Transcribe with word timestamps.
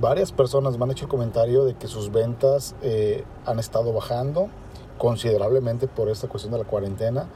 varias 0.00 0.32
personas 0.32 0.78
me 0.78 0.84
han 0.84 0.90
hecho 0.90 1.04
el 1.04 1.10
comentario 1.10 1.64
de 1.64 1.74
que 1.74 1.88
sus 1.88 2.10
ventas 2.10 2.74
eh, 2.82 3.24
han 3.46 3.58
estado 3.58 3.92
bajando 3.92 4.48
considerablemente 4.98 5.86
por 5.86 6.08
esta 6.08 6.28
cuestión 6.28 6.52
de 6.52 6.58
la 6.58 6.64
cuarentena 6.64 7.28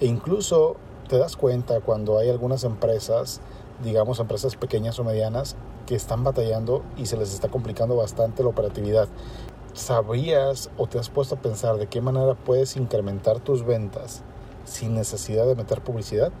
e 0.00 0.06
incluso 0.06 0.76
te 1.08 1.18
das 1.18 1.36
cuenta 1.36 1.80
cuando 1.80 2.18
hay 2.18 2.30
algunas 2.30 2.64
empresas, 2.64 3.40
digamos 3.82 4.20
empresas 4.20 4.56
pequeñas 4.56 4.98
o 4.98 5.04
medianas, 5.04 5.56
que 5.86 5.94
están 5.94 6.22
batallando 6.22 6.82
y 6.96 7.06
se 7.06 7.16
les 7.16 7.34
está 7.34 7.48
complicando 7.48 7.96
bastante 7.96 8.42
la 8.42 8.50
operatividad. 8.50 9.08
¿Sabrías 9.72 10.70
o 10.76 10.86
te 10.86 10.98
has 10.98 11.10
puesto 11.10 11.34
a 11.34 11.38
pensar 11.38 11.76
de 11.78 11.86
qué 11.86 12.00
manera 12.00 12.34
puedes 12.34 12.76
incrementar 12.76 13.40
tus 13.40 13.64
ventas 13.64 14.22
sin 14.64 14.94
necesidad 14.94 15.46
de 15.46 15.56
meter 15.56 15.80
publicidad? 15.80 16.32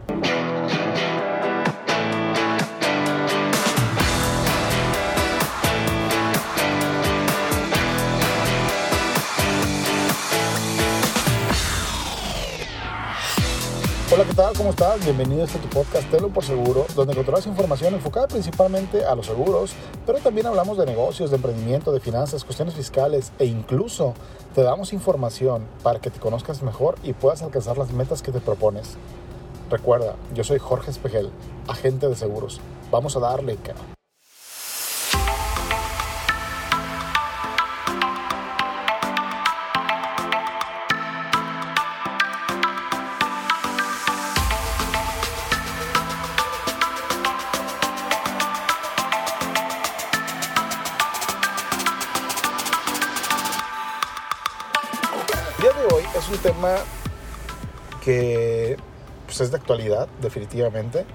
Tal? 14.40 14.56
¿Cómo 14.56 14.70
estás? 14.70 15.04
Bienvenido 15.04 15.42
a 15.42 15.44
este 15.44 15.58
tu 15.58 15.68
podcast 15.68 16.10
Telo 16.10 16.30
por 16.30 16.42
Seguro, 16.42 16.86
donde 16.94 17.12
encontrarás 17.12 17.46
información 17.46 17.92
enfocada 17.92 18.26
principalmente 18.26 19.04
a 19.04 19.14
los 19.14 19.26
seguros, 19.26 19.74
pero 20.06 20.18
también 20.18 20.46
hablamos 20.46 20.78
de 20.78 20.86
negocios, 20.86 21.28
de 21.28 21.36
emprendimiento, 21.36 21.92
de 21.92 22.00
finanzas, 22.00 22.42
cuestiones 22.42 22.74
fiscales 22.74 23.32
e 23.38 23.44
incluso 23.44 24.14
te 24.54 24.62
damos 24.62 24.94
información 24.94 25.66
para 25.82 26.00
que 26.00 26.08
te 26.08 26.20
conozcas 26.20 26.62
mejor 26.62 26.94
y 27.02 27.12
puedas 27.12 27.42
alcanzar 27.42 27.76
las 27.76 27.92
metas 27.92 28.22
que 28.22 28.32
te 28.32 28.40
propones. 28.40 28.96
Recuerda, 29.68 30.14
yo 30.32 30.42
soy 30.42 30.58
Jorge 30.58 30.90
Espejel, 30.90 31.28
agente 31.68 32.08
de 32.08 32.16
seguros. 32.16 32.62
Vamos 32.90 33.18
a 33.18 33.20
darle, 33.20 33.56
cara. 33.56 33.99
Pues, 59.40 59.48
es 59.48 59.52
de 59.52 59.56
actualidad, 59.56 60.06
definitivamente. 60.20 61.06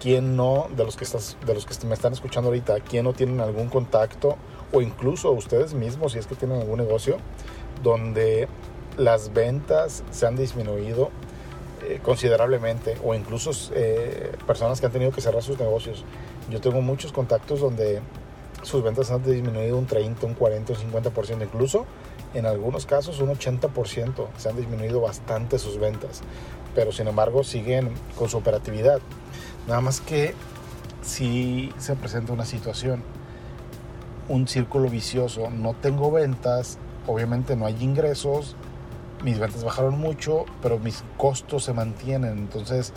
¿Quién 0.00 0.36
no, 0.36 0.68
de 0.76 0.84
los, 0.84 0.96
que 0.96 1.02
estás, 1.02 1.36
de 1.44 1.54
los 1.54 1.66
que 1.66 1.86
me 1.88 1.94
están 1.94 2.12
escuchando 2.12 2.50
ahorita, 2.50 2.78
quién 2.80 3.02
no 3.02 3.14
tienen 3.14 3.40
algún 3.40 3.68
contacto 3.68 4.36
o 4.72 4.80
incluso 4.80 5.32
ustedes 5.32 5.74
mismos, 5.74 6.12
si 6.12 6.20
es 6.20 6.28
que 6.28 6.36
tienen 6.36 6.60
algún 6.60 6.78
negocio, 6.78 7.16
donde 7.82 8.46
las 8.96 9.32
ventas 9.32 10.04
se 10.12 10.24
han 10.24 10.36
disminuido 10.36 11.10
eh, 11.82 11.98
considerablemente 12.00 12.96
o 13.02 13.12
incluso 13.12 13.50
eh, 13.74 14.30
personas 14.46 14.78
que 14.78 14.86
han 14.86 14.92
tenido 14.92 15.10
que 15.10 15.20
cerrar 15.20 15.42
sus 15.42 15.58
negocios. 15.58 16.04
Yo 16.48 16.60
tengo 16.60 16.80
muchos 16.80 17.10
contactos 17.10 17.58
donde 17.58 18.02
sus 18.62 18.84
ventas 18.84 19.10
han 19.10 19.24
disminuido 19.24 19.76
un 19.76 19.86
30, 19.86 20.26
un 20.26 20.34
40, 20.34 20.74
un 20.74 20.78
50%, 20.92 21.42
incluso 21.42 21.86
en 22.34 22.46
algunos 22.46 22.86
casos 22.86 23.20
un 23.20 23.30
80%. 23.30 24.26
Se 24.36 24.48
han 24.48 24.56
disminuido 24.56 25.00
bastante 25.00 25.58
sus 25.58 25.78
ventas, 25.78 26.22
pero 26.74 26.92
sin 26.92 27.08
embargo 27.08 27.44
siguen 27.44 27.90
con 28.16 28.28
su 28.28 28.38
operatividad. 28.38 29.00
Nada 29.66 29.80
más 29.80 30.00
que 30.00 30.34
si 31.02 31.72
se 31.78 31.94
presenta 31.96 32.32
una 32.32 32.44
situación, 32.44 33.02
un 34.28 34.48
círculo 34.48 34.88
vicioso, 34.88 35.50
no 35.50 35.74
tengo 35.74 36.10
ventas, 36.10 36.78
obviamente 37.06 37.56
no 37.56 37.66
hay 37.66 37.76
ingresos, 37.82 38.56
mis 39.22 39.38
ventas 39.38 39.64
bajaron 39.64 39.98
mucho, 39.98 40.46
pero 40.62 40.78
mis 40.78 41.04
costos 41.16 41.64
se 41.64 41.72
mantienen, 41.72 42.38
entonces 42.38 42.92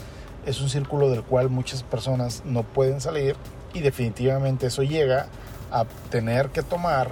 es 0.45 0.61
un 0.61 0.69
círculo 0.69 1.09
del 1.09 1.23
cual 1.23 1.49
muchas 1.49 1.83
personas 1.83 2.43
no 2.45 2.63
pueden 2.63 3.01
salir 3.01 3.35
y 3.73 3.81
definitivamente 3.81 4.67
eso 4.67 4.83
llega 4.83 5.27
a 5.71 5.85
tener 6.09 6.49
que 6.49 6.61
tomar 6.61 7.11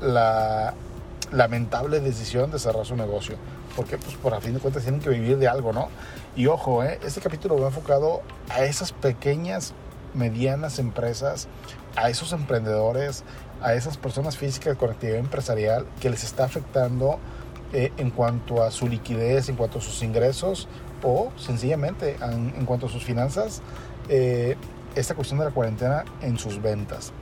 la 0.00 0.74
lamentable 1.32 2.00
decisión 2.00 2.50
de 2.50 2.58
cerrar 2.58 2.86
su 2.86 2.96
negocio. 2.96 3.36
Porque, 3.78 3.96
pues, 3.96 4.16
por 4.16 4.34
a 4.34 4.40
fin 4.40 4.54
de 4.54 4.58
cuentas 4.58 4.82
tienen 4.82 5.00
que 5.00 5.08
vivir 5.08 5.38
de 5.38 5.46
algo, 5.46 5.72
¿no? 5.72 5.88
Y 6.34 6.48
ojo, 6.48 6.82
¿eh? 6.82 6.98
este 7.04 7.20
capítulo 7.20 7.60
va 7.60 7.68
enfocado 7.68 8.22
a 8.48 8.64
esas 8.64 8.90
pequeñas, 8.90 9.72
medianas 10.14 10.80
empresas, 10.80 11.46
a 11.94 12.10
esos 12.10 12.32
emprendedores, 12.32 13.22
a 13.62 13.74
esas 13.74 13.96
personas 13.96 14.36
físicas 14.36 14.76
con 14.76 14.90
actividad 14.90 15.18
empresarial 15.18 15.86
que 16.00 16.10
les 16.10 16.24
está 16.24 16.42
afectando 16.42 17.20
eh, 17.72 17.92
en 17.98 18.10
cuanto 18.10 18.64
a 18.64 18.72
su 18.72 18.88
liquidez, 18.88 19.48
en 19.48 19.54
cuanto 19.54 19.78
a 19.78 19.80
sus 19.80 20.02
ingresos 20.02 20.66
o 21.04 21.30
sencillamente 21.36 22.16
en, 22.20 22.66
cuanto 22.66 22.86
a 22.86 22.88
sus 22.88 23.04
finanzas, 23.04 23.62
eh, 24.08 24.56
esta 24.96 25.14
cuestión 25.14 25.38
de 25.38 25.44
la 25.44 25.52
cuarentena 25.52 26.04
en 26.20 26.36
sus 26.36 26.60
ventas. 26.60 27.12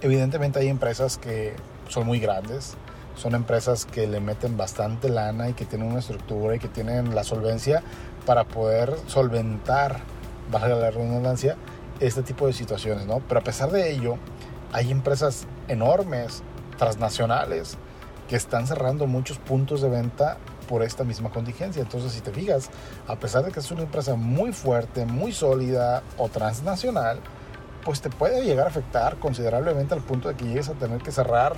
Evidentemente 0.00 0.58
hay 0.58 0.66
empresas 0.66 1.16
que 1.16 1.54
son 1.88 2.08
muy 2.08 2.18
grandes, 2.18 2.76
son 3.16 3.34
empresas 3.34 3.84
que 3.84 4.06
le 4.06 4.20
meten 4.20 4.56
bastante 4.56 5.08
lana 5.08 5.48
y 5.48 5.54
que 5.54 5.64
tienen 5.64 5.88
una 5.88 6.00
estructura 6.00 6.56
y 6.56 6.58
que 6.58 6.68
tienen 6.68 7.14
la 7.14 7.24
solvencia 7.24 7.82
para 8.26 8.44
poder 8.44 8.94
solventar, 9.06 10.00
valga 10.50 10.74
la 10.76 10.90
redundancia, 10.90 11.56
este 12.00 12.22
tipo 12.22 12.46
de 12.46 12.52
situaciones, 12.52 13.06
¿no? 13.06 13.20
Pero 13.20 13.40
a 13.40 13.44
pesar 13.44 13.70
de 13.70 13.92
ello, 13.92 14.16
hay 14.72 14.90
empresas 14.90 15.46
enormes, 15.68 16.42
transnacionales, 16.78 17.76
que 18.28 18.36
están 18.36 18.66
cerrando 18.66 19.06
muchos 19.06 19.38
puntos 19.38 19.82
de 19.82 19.88
venta 19.88 20.38
por 20.68 20.82
esta 20.82 21.04
misma 21.04 21.30
contingencia. 21.30 21.82
Entonces, 21.82 22.12
si 22.12 22.20
te 22.20 22.32
fijas, 22.32 22.70
a 23.06 23.16
pesar 23.16 23.44
de 23.44 23.52
que 23.52 23.60
es 23.60 23.70
una 23.70 23.82
empresa 23.82 24.14
muy 24.14 24.52
fuerte, 24.52 25.04
muy 25.04 25.32
sólida 25.32 26.02
o 26.16 26.28
transnacional, 26.28 27.20
pues 27.84 28.00
te 28.00 28.08
puede 28.08 28.42
llegar 28.44 28.66
a 28.66 28.70
afectar 28.70 29.16
considerablemente 29.16 29.94
al 29.94 30.00
punto 30.00 30.28
de 30.28 30.34
que 30.34 30.46
llegues 30.46 30.70
a 30.70 30.72
tener 30.72 31.02
que 31.02 31.12
cerrar 31.12 31.54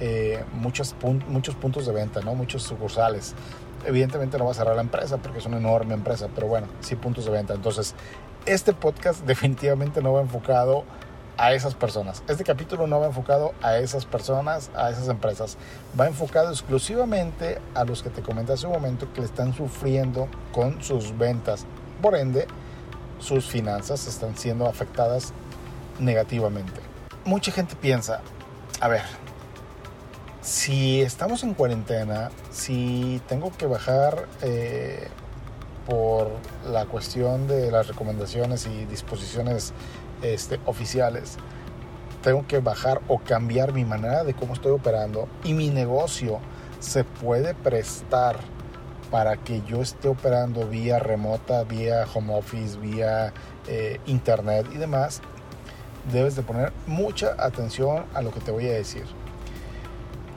eh, 0.00 0.44
muchos, 0.52 0.94
pun 0.94 1.22
muchos 1.28 1.54
puntos 1.54 1.86
de 1.86 1.92
venta, 1.92 2.20
¿no? 2.20 2.34
muchos 2.34 2.62
sucursales. 2.62 3.34
Evidentemente 3.86 4.38
no 4.38 4.46
va 4.46 4.52
a 4.52 4.54
cerrar 4.54 4.76
la 4.76 4.82
empresa 4.82 5.18
porque 5.18 5.38
es 5.38 5.46
una 5.46 5.58
enorme 5.58 5.94
empresa, 5.94 6.28
pero 6.34 6.46
bueno, 6.46 6.66
sí 6.80 6.96
puntos 6.96 7.26
de 7.26 7.30
venta. 7.30 7.54
Entonces, 7.54 7.94
este 8.46 8.72
podcast 8.72 9.20
definitivamente 9.26 10.02
no 10.02 10.12
va 10.12 10.22
enfocado 10.22 10.84
a 11.36 11.52
esas 11.52 11.74
personas. 11.74 12.22
Este 12.28 12.44
capítulo 12.44 12.86
no 12.86 13.00
va 13.00 13.06
enfocado 13.06 13.54
a 13.62 13.78
esas 13.78 14.04
personas, 14.06 14.70
a 14.76 14.90
esas 14.90 15.08
empresas. 15.08 15.56
Va 15.98 16.06
enfocado 16.06 16.50
exclusivamente 16.50 17.58
a 17.74 17.84
los 17.84 18.02
que 18.02 18.10
te 18.10 18.22
comenté 18.22 18.52
hace 18.52 18.66
un 18.66 18.72
momento 18.72 19.12
que 19.12 19.20
le 19.20 19.26
están 19.26 19.52
sufriendo 19.52 20.28
con 20.52 20.82
sus 20.82 21.16
ventas. 21.16 21.66
Por 22.00 22.14
ende, 22.16 22.46
sus 23.18 23.46
finanzas 23.46 24.06
están 24.06 24.36
siendo 24.36 24.66
afectadas 24.66 25.32
negativamente. 25.98 26.80
Mucha 27.24 27.50
gente 27.52 27.74
piensa, 27.76 28.20
a 28.80 28.88
ver, 28.88 29.02
si 30.44 31.00
estamos 31.00 31.42
en 31.42 31.54
cuarentena, 31.54 32.30
si 32.50 33.22
tengo 33.26 33.50
que 33.50 33.64
bajar 33.64 34.28
eh, 34.42 35.08
por 35.86 36.28
la 36.70 36.84
cuestión 36.84 37.48
de 37.48 37.70
las 37.70 37.88
recomendaciones 37.88 38.66
y 38.66 38.84
disposiciones 38.84 39.72
este, 40.20 40.60
oficiales, 40.66 41.38
tengo 42.22 42.46
que 42.46 42.58
bajar 42.58 43.00
o 43.08 43.20
cambiar 43.20 43.72
mi 43.72 43.86
manera 43.86 44.22
de 44.22 44.34
cómo 44.34 44.52
estoy 44.52 44.72
operando 44.72 45.28
y 45.44 45.54
mi 45.54 45.70
negocio 45.70 46.40
se 46.78 47.04
puede 47.04 47.54
prestar 47.54 48.36
para 49.10 49.38
que 49.38 49.62
yo 49.62 49.80
esté 49.80 50.08
operando 50.08 50.68
vía 50.68 50.98
remota, 50.98 51.64
vía 51.64 52.04
home 52.12 52.36
office, 52.36 52.78
vía 52.78 53.32
eh, 53.66 53.98
internet 54.04 54.66
y 54.74 54.76
demás, 54.76 55.22
debes 56.12 56.36
de 56.36 56.42
poner 56.42 56.70
mucha 56.86 57.34
atención 57.38 58.04
a 58.12 58.20
lo 58.20 58.30
que 58.30 58.40
te 58.40 58.50
voy 58.50 58.66
a 58.66 58.72
decir. 58.72 59.04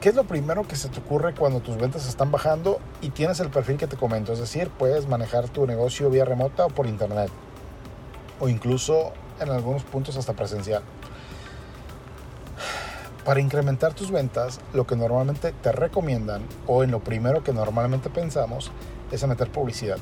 ¿Qué 0.00 0.10
es 0.10 0.14
lo 0.14 0.22
primero 0.22 0.62
que 0.62 0.76
se 0.76 0.88
te 0.88 1.00
ocurre 1.00 1.34
cuando 1.34 1.58
tus 1.58 1.76
ventas 1.76 2.06
están 2.06 2.30
bajando 2.30 2.78
y 3.00 3.10
tienes 3.10 3.40
el 3.40 3.50
perfil 3.50 3.78
que 3.78 3.88
te 3.88 3.96
comento? 3.96 4.32
Es 4.32 4.38
decir, 4.38 4.70
puedes 4.70 5.08
manejar 5.08 5.48
tu 5.48 5.66
negocio 5.66 6.08
vía 6.08 6.24
remota 6.24 6.66
o 6.66 6.68
por 6.68 6.86
internet. 6.86 7.30
O 8.38 8.48
incluso 8.48 9.12
en 9.40 9.50
algunos 9.50 9.82
puntos 9.82 10.16
hasta 10.16 10.34
presencial. 10.34 10.84
Para 13.24 13.40
incrementar 13.40 13.92
tus 13.92 14.12
ventas, 14.12 14.60
lo 14.72 14.86
que 14.86 14.94
normalmente 14.94 15.52
te 15.52 15.72
recomiendan 15.72 16.42
o 16.68 16.84
en 16.84 16.92
lo 16.92 17.00
primero 17.00 17.42
que 17.42 17.52
normalmente 17.52 18.08
pensamos 18.08 18.70
es 19.10 19.26
meter 19.26 19.50
publicidad. 19.50 19.98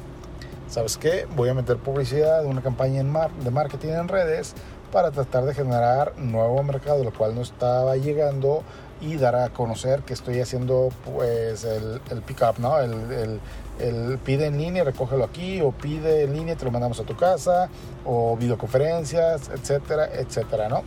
¿Sabes 0.68 0.98
qué? 0.98 1.26
Voy 1.34 1.48
a 1.48 1.54
meter 1.54 1.78
publicidad 1.78 2.42
de 2.42 2.48
una 2.48 2.60
campaña 2.60 3.02
de 3.02 3.50
marketing 3.50 3.92
en 3.92 4.08
redes 4.08 4.54
para 4.92 5.10
tratar 5.10 5.44
de 5.44 5.54
generar 5.54 6.18
nuevo 6.18 6.62
mercado, 6.62 7.02
lo 7.02 7.14
cual 7.14 7.34
no 7.34 7.40
estaba 7.40 7.96
llegando 7.96 8.62
y 9.00 9.16
dar 9.16 9.36
a 9.36 9.50
conocer 9.50 10.02
que 10.02 10.14
estoy 10.14 10.40
haciendo 10.40 10.88
pues 11.04 11.64
el, 11.64 12.00
el 12.10 12.22
pick-up, 12.22 12.58
¿no? 12.58 12.78
El, 12.80 12.92
el, 13.12 13.40
el, 13.78 14.18
pide 14.18 14.46
en 14.46 14.58
línea, 14.58 14.84
recógelo 14.84 15.24
aquí, 15.24 15.60
o 15.60 15.72
pide 15.72 16.24
en 16.24 16.34
línea, 16.34 16.56
te 16.56 16.64
lo 16.64 16.70
mandamos 16.70 16.98
a 17.00 17.04
tu 17.04 17.16
casa, 17.16 17.68
o 18.04 18.36
videoconferencias, 18.36 19.50
etcétera, 19.50 20.08
etcétera, 20.12 20.68
¿no? 20.68 20.82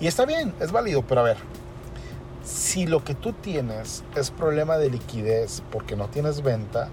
Y 0.00 0.06
está 0.06 0.26
bien, 0.26 0.54
es 0.60 0.70
válido, 0.72 1.02
pero 1.02 1.22
a 1.22 1.24
ver, 1.24 1.38
si 2.44 2.86
lo 2.86 3.04
que 3.04 3.14
tú 3.14 3.32
tienes 3.32 4.04
es 4.14 4.30
problema 4.30 4.78
de 4.78 4.90
liquidez 4.90 5.62
porque 5.70 5.96
no 5.96 6.08
tienes 6.08 6.42
venta, 6.42 6.88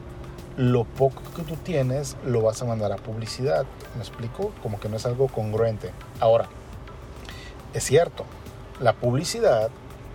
lo 0.57 0.85
poco 0.85 1.21
que 1.35 1.43
tú 1.43 1.55
tienes 1.57 2.15
lo 2.25 2.41
vas 2.41 2.61
a 2.61 2.65
mandar 2.65 2.91
a 2.91 2.95
publicidad. 2.95 3.65
¿Me 3.95 4.01
explico? 4.01 4.51
Como 4.63 4.79
que 4.79 4.89
no 4.89 4.97
es 4.97 5.05
algo 5.05 5.27
congruente. 5.27 5.91
Ahora, 6.19 6.47
es 7.73 7.83
cierto, 7.83 8.25
la 8.79 8.93
publicidad, 8.93 9.69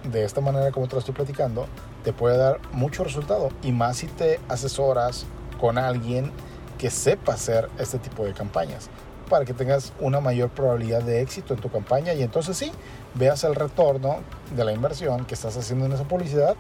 de 0.05 0.25
esta 0.25 0.41
manera 0.41 0.71
como 0.71 0.89
te 0.89 0.95
lo 0.95 1.01
estoy 1.01 1.15
platicando, 1.15 1.67
te 2.05 2.13
puede 2.13 2.37
dar 2.37 2.61
mucho 2.73 3.05
resultado. 3.05 3.51
Y 3.63 3.73
más 3.73 3.99
si 3.99 4.07
te 4.07 4.41
asesoras 4.49 5.27
con 5.61 5.79
alguien 5.79 6.33
que 6.79 6.91
sepa 6.91 7.35
hacer 7.35 7.69
este 7.79 7.99
tipo 7.99 8.25
de 8.25 8.33
campañas 8.33 8.89
para 9.29 9.45
que 9.45 9.55
tengas 9.55 9.93
una 10.01 10.21
mayor 10.21 10.51
probabilidad 10.51 11.03
de 11.03 11.21
éxito 11.21 11.55
en 11.55 11.61
tu 11.61 11.71
campaña 11.71 12.13
y 12.15 12.23
entonces 12.23 12.57
sí, 12.57 12.73
veas 13.15 13.45
el 13.45 13.55
retorno 13.55 14.19
de 14.57 14.65
la 14.65 14.73
inversión 14.73 15.25
que 15.25 15.35
estás 15.35 15.57
haciendo 15.57 15.87
en 15.87 15.93
esa 15.93 16.05
publicidad, 16.05 16.57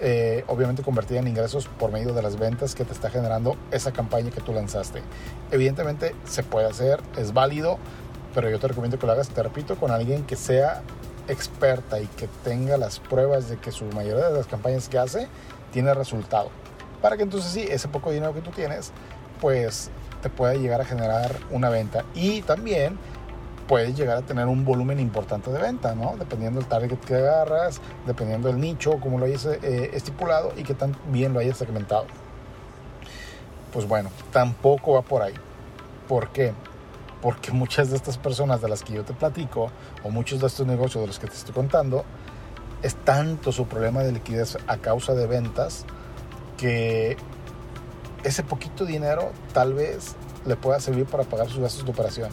eh, 0.00 0.44
obviamente 0.48 0.82
convertida 0.82 1.20
en 1.20 1.28
ingresos 1.28 1.68
por 1.68 1.92
medio 1.92 2.12
de 2.12 2.22
las 2.22 2.38
ventas 2.38 2.74
que 2.74 2.84
te 2.84 2.92
está 2.92 3.08
generando 3.08 3.56
esa 3.70 3.92
campaña 3.92 4.30
que 4.30 4.40
tú 4.40 4.52
lanzaste. 4.52 5.00
Evidentemente 5.52 6.14
se 6.24 6.42
puede 6.42 6.66
hacer, 6.66 7.00
es 7.16 7.32
válido, 7.32 7.78
pero 8.34 8.50
yo 8.50 8.58
te 8.58 8.66
recomiendo 8.66 8.98
que 8.98 9.06
lo 9.06 9.12
hagas, 9.12 9.28
te 9.28 9.42
repito, 9.42 9.76
con 9.76 9.92
alguien 9.92 10.24
que 10.24 10.34
sea 10.34 10.82
experta 11.28 12.00
y 12.00 12.06
que 12.06 12.28
tenga 12.44 12.76
las 12.76 13.00
pruebas 13.00 13.48
de 13.48 13.56
que 13.58 13.72
su 13.72 13.84
mayoría 13.86 14.28
de 14.28 14.36
las 14.38 14.46
campañas 14.46 14.88
que 14.88 14.98
hace 14.98 15.28
tiene 15.72 15.94
resultado. 15.94 16.50
Para 17.00 17.16
que 17.16 17.22
entonces 17.22 17.50
sí, 17.50 17.66
ese 17.68 17.88
poco 17.88 18.10
dinero 18.10 18.34
que 18.34 18.40
tú 18.40 18.50
tienes 18.50 18.92
pues 19.40 19.90
te 20.22 20.30
puede 20.30 20.60
llegar 20.60 20.80
a 20.80 20.84
generar 20.84 21.34
una 21.50 21.68
venta 21.68 22.04
y 22.14 22.42
también 22.42 22.96
puedes 23.66 23.96
llegar 23.96 24.18
a 24.18 24.22
tener 24.22 24.46
un 24.46 24.64
volumen 24.64 25.00
importante 25.00 25.50
de 25.50 25.60
venta, 25.60 25.94
¿no? 25.94 26.14
Dependiendo 26.18 26.60
del 26.60 26.68
target 26.68 26.98
que 26.98 27.14
agarras, 27.14 27.80
dependiendo 28.06 28.48
del 28.48 28.60
nicho, 28.60 28.98
como 29.00 29.18
lo 29.18 29.26
hayas 29.26 29.46
eh, 29.46 29.90
estipulado 29.94 30.52
y 30.56 30.62
que 30.62 30.74
tan 30.74 30.96
bien 31.08 31.32
lo 31.32 31.40
hayas 31.40 31.58
segmentado. 31.58 32.06
Pues 33.72 33.88
bueno, 33.88 34.10
tampoco 34.32 34.92
va 34.92 35.02
por 35.02 35.22
ahí. 35.22 35.34
¿Por 36.06 36.28
qué? 36.28 36.52
Porque 37.22 37.52
muchas 37.52 37.90
de 37.90 37.96
estas 37.96 38.18
personas 38.18 38.60
de 38.60 38.68
las 38.68 38.82
que 38.82 38.92
yo 38.92 39.04
te 39.04 39.14
platico, 39.14 39.70
o 40.02 40.10
muchos 40.10 40.40
de 40.40 40.48
estos 40.48 40.66
negocios 40.66 41.02
de 41.02 41.06
los 41.06 41.18
que 41.18 41.28
te 41.28 41.34
estoy 41.34 41.54
contando, 41.54 42.04
es 42.82 42.96
tanto 42.96 43.52
su 43.52 43.66
problema 43.66 44.02
de 44.02 44.12
liquidez 44.12 44.58
a 44.66 44.76
causa 44.76 45.14
de 45.14 45.26
ventas 45.26 45.86
que 46.56 47.16
ese 48.24 48.42
poquito 48.42 48.84
dinero 48.84 49.32
tal 49.52 49.74
vez 49.74 50.16
le 50.44 50.56
pueda 50.56 50.80
servir 50.80 51.06
para 51.06 51.24
pagar 51.24 51.48
sus 51.48 51.60
gastos 51.60 51.84
de 51.84 51.90
operación. 51.90 52.30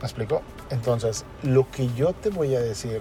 ¿Me 0.00 0.06
explico? 0.06 0.42
Entonces, 0.70 1.24
lo 1.42 1.70
que 1.70 1.92
yo 1.94 2.12
te 2.12 2.30
voy 2.30 2.54
a 2.54 2.60
decir 2.60 3.00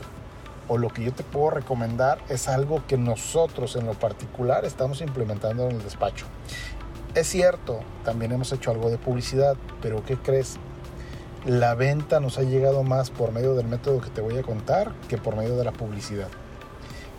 o 0.67 0.77
lo 0.77 0.89
que 0.89 1.03
yo 1.03 1.11
te 1.11 1.23
puedo 1.23 1.49
recomendar 1.49 2.19
es 2.29 2.47
algo 2.47 2.85
que 2.87 2.97
nosotros 2.97 3.75
en 3.75 3.85
lo 3.85 3.93
particular 3.93 4.65
estamos 4.65 5.01
implementando 5.01 5.67
en 5.67 5.77
el 5.77 5.83
despacho. 5.83 6.25
Es 7.19 7.27
cierto, 7.27 7.81
también 8.05 8.31
hemos 8.31 8.53
hecho 8.53 8.71
algo 8.71 8.89
de 8.89 8.97
publicidad, 8.97 9.57
pero 9.81 10.05
¿qué 10.05 10.15
crees? 10.15 10.55
La 11.45 11.75
venta 11.75 12.21
nos 12.21 12.37
ha 12.37 12.43
llegado 12.43 12.83
más 12.83 13.09
por 13.09 13.33
medio 13.33 13.55
del 13.55 13.67
método 13.67 13.99
que 13.99 14.09
te 14.09 14.21
voy 14.21 14.37
a 14.37 14.41
contar 14.41 14.93
que 15.09 15.17
por 15.17 15.35
medio 15.35 15.57
de 15.57 15.65
la 15.65 15.73
publicidad. 15.73 16.29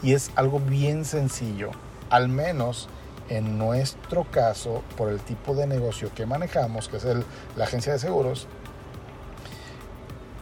Y 0.03 0.15
es 0.15 0.31
algo 0.37 0.59
bien 0.59 1.05
sencillo, 1.05 1.71
al 2.09 2.31
menos 2.31 2.89
en 3.29 3.59
nuestro 3.59 4.25
caso, 4.25 4.83
por 4.97 5.11
el 5.11 5.21
tipo 5.21 5.55
de 5.55 5.67
negocio 5.67 6.11
que 6.15 6.25
manejamos, 6.25 6.89
que 6.89 6.97
es 6.97 7.05
la 7.05 7.65
agencia 7.65 7.93
de 7.93 7.99
seguros, 7.99 8.49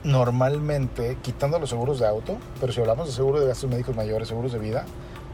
normalmente, 0.05 1.19
quitando 1.21 1.59
los 1.59 1.71
seguros 1.71 1.99
de 1.99 2.07
auto, 2.07 2.37
pero 2.61 2.73
si 2.73 2.81
hablamos 2.81 3.09
de 3.09 3.13
seguros 3.13 3.41
de 3.41 3.49
gastos 3.49 3.69
médicos 3.69 3.97
mayores, 3.97 4.29
seguros 4.29 4.53
de 4.53 4.61
vida, 4.61 4.85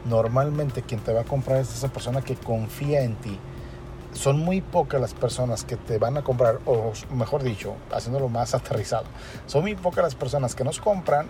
normalmente 0.05 0.81
quien 0.81 0.99
te 1.01 1.13
va 1.13 1.21
a 1.21 1.25
comprar 1.25 1.59
es 1.59 1.71
esa 1.71 1.89
persona 1.89 2.23
que 2.23 2.35
confía 2.35 3.03
en 3.03 3.13
ti. 3.17 3.39
Son 4.15 4.39
muy 4.39 4.61
pocas 4.61 4.99
las 4.99 5.13
personas 5.13 5.63
que 5.63 5.75
te 5.75 5.99
van 5.99 6.17
a 6.17 6.23
comprar, 6.23 6.59
o 6.65 6.93
mejor 7.13 7.43
dicho, 7.43 7.75
haciéndolo 7.91 8.29
más 8.29 8.55
aterrizado, 8.55 9.05
son 9.45 9.61
muy 9.61 9.75
pocas 9.75 10.03
las 10.03 10.15
personas 10.15 10.55
que 10.55 10.63
nos 10.63 10.79
compran 10.79 11.27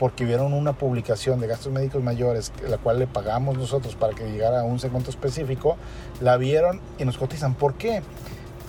porque 0.00 0.24
vieron 0.24 0.54
una 0.54 0.72
publicación 0.72 1.40
de 1.40 1.46
gastos 1.46 1.70
médicos 1.70 2.02
mayores, 2.02 2.54
la 2.66 2.78
cual 2.78 2.98
le 2.98 3.06
pagamos 3.06 3.58
nosotros 3.58 3.96
para 3.96 4.14
que 4.14 4.24
llegara 4.30 4.60
a 4.60 4.64
un 4.64 4.80
segmento 4.80 5.10
específico, 5.10 5.76
la 6.22 6.38
vieron 6.38 6.80
y 6.96 7.04
nos 7.04 7.18
cotizan. 7.18 7.52
¿Por 7.52 7.74
qué? 7.74 8.00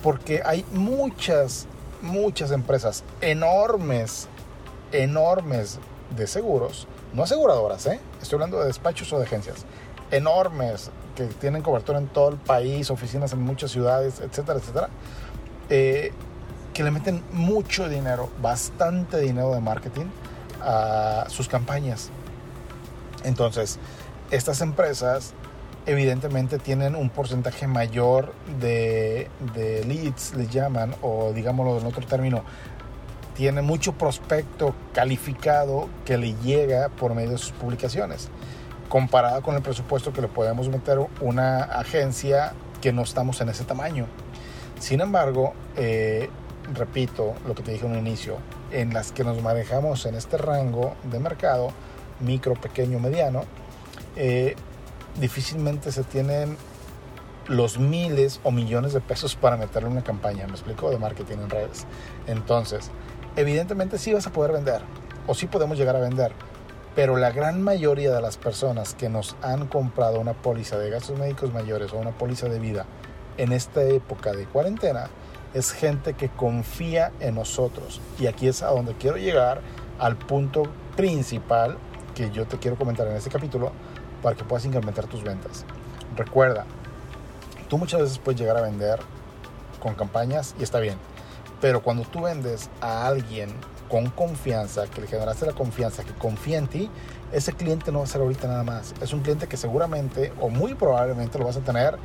Porque 0.03 0.41
hay 0.43 0.65
muchas, 0.73 1.67
muchas 2.01 2.51
empresas 2.51 3.05
enormes, 3.21 4.27
enormes 4.91 5.79
de 6.17 6.27
seguros, 6.27 6.85
no 7.13 7.23
aseguradoras, 7.23 7.85
¿eh? 7.85 8.01
estoy 8.21 8.35
hablando 8.35 8.59
de 8.59 8.65
despachos 8.65 9.13
o 9.13 9.17
de 9.17 9.23
agencias, 9.23 9.65
enormes, 10.11 10.91
que 11.27 11.33
tienen 11.35 11.61
cobertura 11.61 11.99
en 11.99 12.07
todo 12.07 12.29
el 12.29 12.37
país, 12.37 12.89
oficinas 12.89 13.33
en 13.33 13.41
muchas 13.41 13.71
ciudades, 13.71 14.19
etcétera, 14.19 14.59
etcétera, 14.59 14.89
eh, 15.69 16.11
que 16.73 16.83
le 16.83 16.91
meten 16.91 17.23
mucho 17.33 17.89
dinero, 17.89 18.29
bastante 18.41 19.19
dinero 19.19 19.53
de 19.53 19.59
marketing 19.59 20.05
a 20.61 21.25
sus 21.27 21.47
campañas. 21.47 22.09
Entonces, 23.23 23.79
estas 24.31 24.61
empresas 24.61 25.33
evidentemente 25.85 26.59
tienen 26.59 26.95
un 26.95 27.09
porcentaje 27.09 27.67
mayor 27.67 28.33
de, 28.59 29.29
de 29.53 29.83
leads, 29.85 30.33
les 30.35 30.49
llaman, 30.49 30.95
o 31.01 31.31
digámoslo 31.33 31.79
en 31.79 31.85
otro 31.85 32.05
término, 32.05 32.43
tiene 33.35 33.61
mucho 33.61 33.93
prospecto 33.93 34.75
calificado 34.93 35.89
que 36.05 36.17
le 36.17 36.35
llega 36.43 36.89
por 36.89 37.15
medio 37.15 37.31
de 37.31 37.37
sus 37.37 37.51
publicaciones, 37.51 38.29
comparado 38.91 39.41
con 39.41 39.55
el 39.55 39.61
presupuesto 39.61 40.11
que 40.11 40.19
le 40.19 40.27
podemos 40.27 40.67
meter 40.67 40.99
una 41.21 41.63
agencia 41.63 42.51
que 42.81 42.91
no 42.91 43.03
estamos 43.03 43.39
en 43.39 43.47
ese 43.47 43.63
tamaño. 43.63 44.05
Sin 44.81 44.99
embargo, 44.99 45.53
eh, 45.77 46.29
repito 46.73 47.35
lo 47.47 47.55
que 47.55 47.63
te 47.63 47.71
dije 47.71 47.85
en 47.85 47.93
un 47.93 47.99
inicio, 47.99 48.35
en 48.69 48.93
las 48.93 49.13
que 49.13 49.23
nos 49.23 49.41
manejamos 49.41 50.05
en 50.07 50.15
este 50.15 50.37
rango 50.37 50.95
de 51.09 51.19
mercado, 51.19 51.71
micro, 52.19 52.55
pequeño, 52.55 52.99
mediano, 52.99 53.45
eh, 54.17 54.57
difícilmente 55.21 55.93
se 55.93 56.03
tienen 56.03 56.57
los 57.47 57.79
miles 57.79 58.41
o 58.43 58.51
millones 58.51 58.91
de 58.91 58.99
pesos 58.99 59.37
para 59.37 59.55
meterle 59.55 59.87
una 59.87 60.03
campaña, 60.03 60.45
me 60.47 60.51
explico, 60.51 60.89
de 60.89 60.97
marketing 60.97 61.37
en 61.37 61.49
redes. 61.49 61.85
Entonces, 62.27 62.91
evidentemente 63.37 63.97
sí 63.97 64.11
vas 64.11 64.27
a 64.27 64.33
poder 64.33 64.51
vender, 64.51 64.81
o 65.27 65.33
sí 65.33 65.47
podemos 65.47 65.77
llegar 65.77 65.95
a 65.95 65.99
vender, 65.99 66.33
pero 66.95 67.17
la 67.17 67.31
gran 67.31 67.61
mayoría 67.61 68.13
de 68.13 68.21
las 68.21 68.37
personas 68.37 68.95
que 68.95 69.09
nos 69.09 69.35
han 69.41 69.67
comprado 69.67 70.19
una 70.19 70.33
póliza 70.33 70.77
de 70.77 70.89
gastos 70.89 71.17
médicos 71.17 71.53
mayores 71.53 71.93
o 71.93 71.97
una 71.97 72.11
póliza 72.11 72.49
de 72.49 72.59
vida 72.59 72.85
en 73.37 73.53
esta 73.53 73.81
época 73.83 74.33
de 74.33 74.45
cuarentena, 74.45 75.09
es 75.53 75.71
gente 75.71 76.13
que 76.13 76.29
confía 76.29 77.11
en 77.19 77.35
nosotros. 77.35 78.01
Y 78.19 78.27
aquí 78.27 78.47
es 78.47 78.61
a 78.61 78.67
donde 78.67 78.93
quiero 78.93 79.17
llegar, 79.17 79.61
al 79.99 80.17
punto 80.17 80.63
principal 80.95 81.77
que 82.15 82.31
yo 82.31 82.45
te 82.45 82.57
quiero 82.57 82.77
comentar 82.77 83.07
en 83.07 83.15
este 83.15 83.29
capítulo, 83.29 83.71
para 84.21 84.35
que 84.35 84.43
puedas 84.43 84.65
incrementar 84.65 85.07
tus 85.07 85.23
ventas. 85.23 85.65
Recuerda, 86.15 86.65
tú 87.69 87.77
muchas 87.77 88.01
veces 88.01 88.19
puedes 88.19 88.39
llegar 88.39 88.57
a 88.57 88.61
vender 88.61 88.99
con 89.79 89.95
campañas 89.95 90.55
y 90.59 90.63
está 90.63 90.79
bien, 90.79 90.97
pero 91.61 91.81
cuando 91.83 92.03
tú 92.03 92.23
vendes 92.23 92.69
a 92.81 93.05
alguien 93.05 93.49
con 93.87 94.09
confianza, 94.09 94.87
que 94.87 95.01
le 95.01 95.07
generaste 95.07 95.45
la 95.45 95.53
confianza, 95.53 96.03
que 96.03 96.13
confía 96.13 96.57
en 96.57 96.67
ti, 96.67 96.89
ese 97.31 97.53
cliente 97.53 97.91
no 97.91 97.99
va 97.99 98.05
a 98.05 98.07
ser 98.07 98.21
ahorita 98.21 98.47
nada 98.47 98.63
más. 98.63 98.93
Es 98.99 99.13
un 99.13 99.21
cliente 99.21 99.47
que 99.47 99.57
seguramente 99.57 100.33
o 100.41 100.49
muy 100.49 100.73
probablemente 100.73 101.37
lo 101.37 101.45
vas 101.45 101.57
a 101.57 101.61
tener 101.61 101.97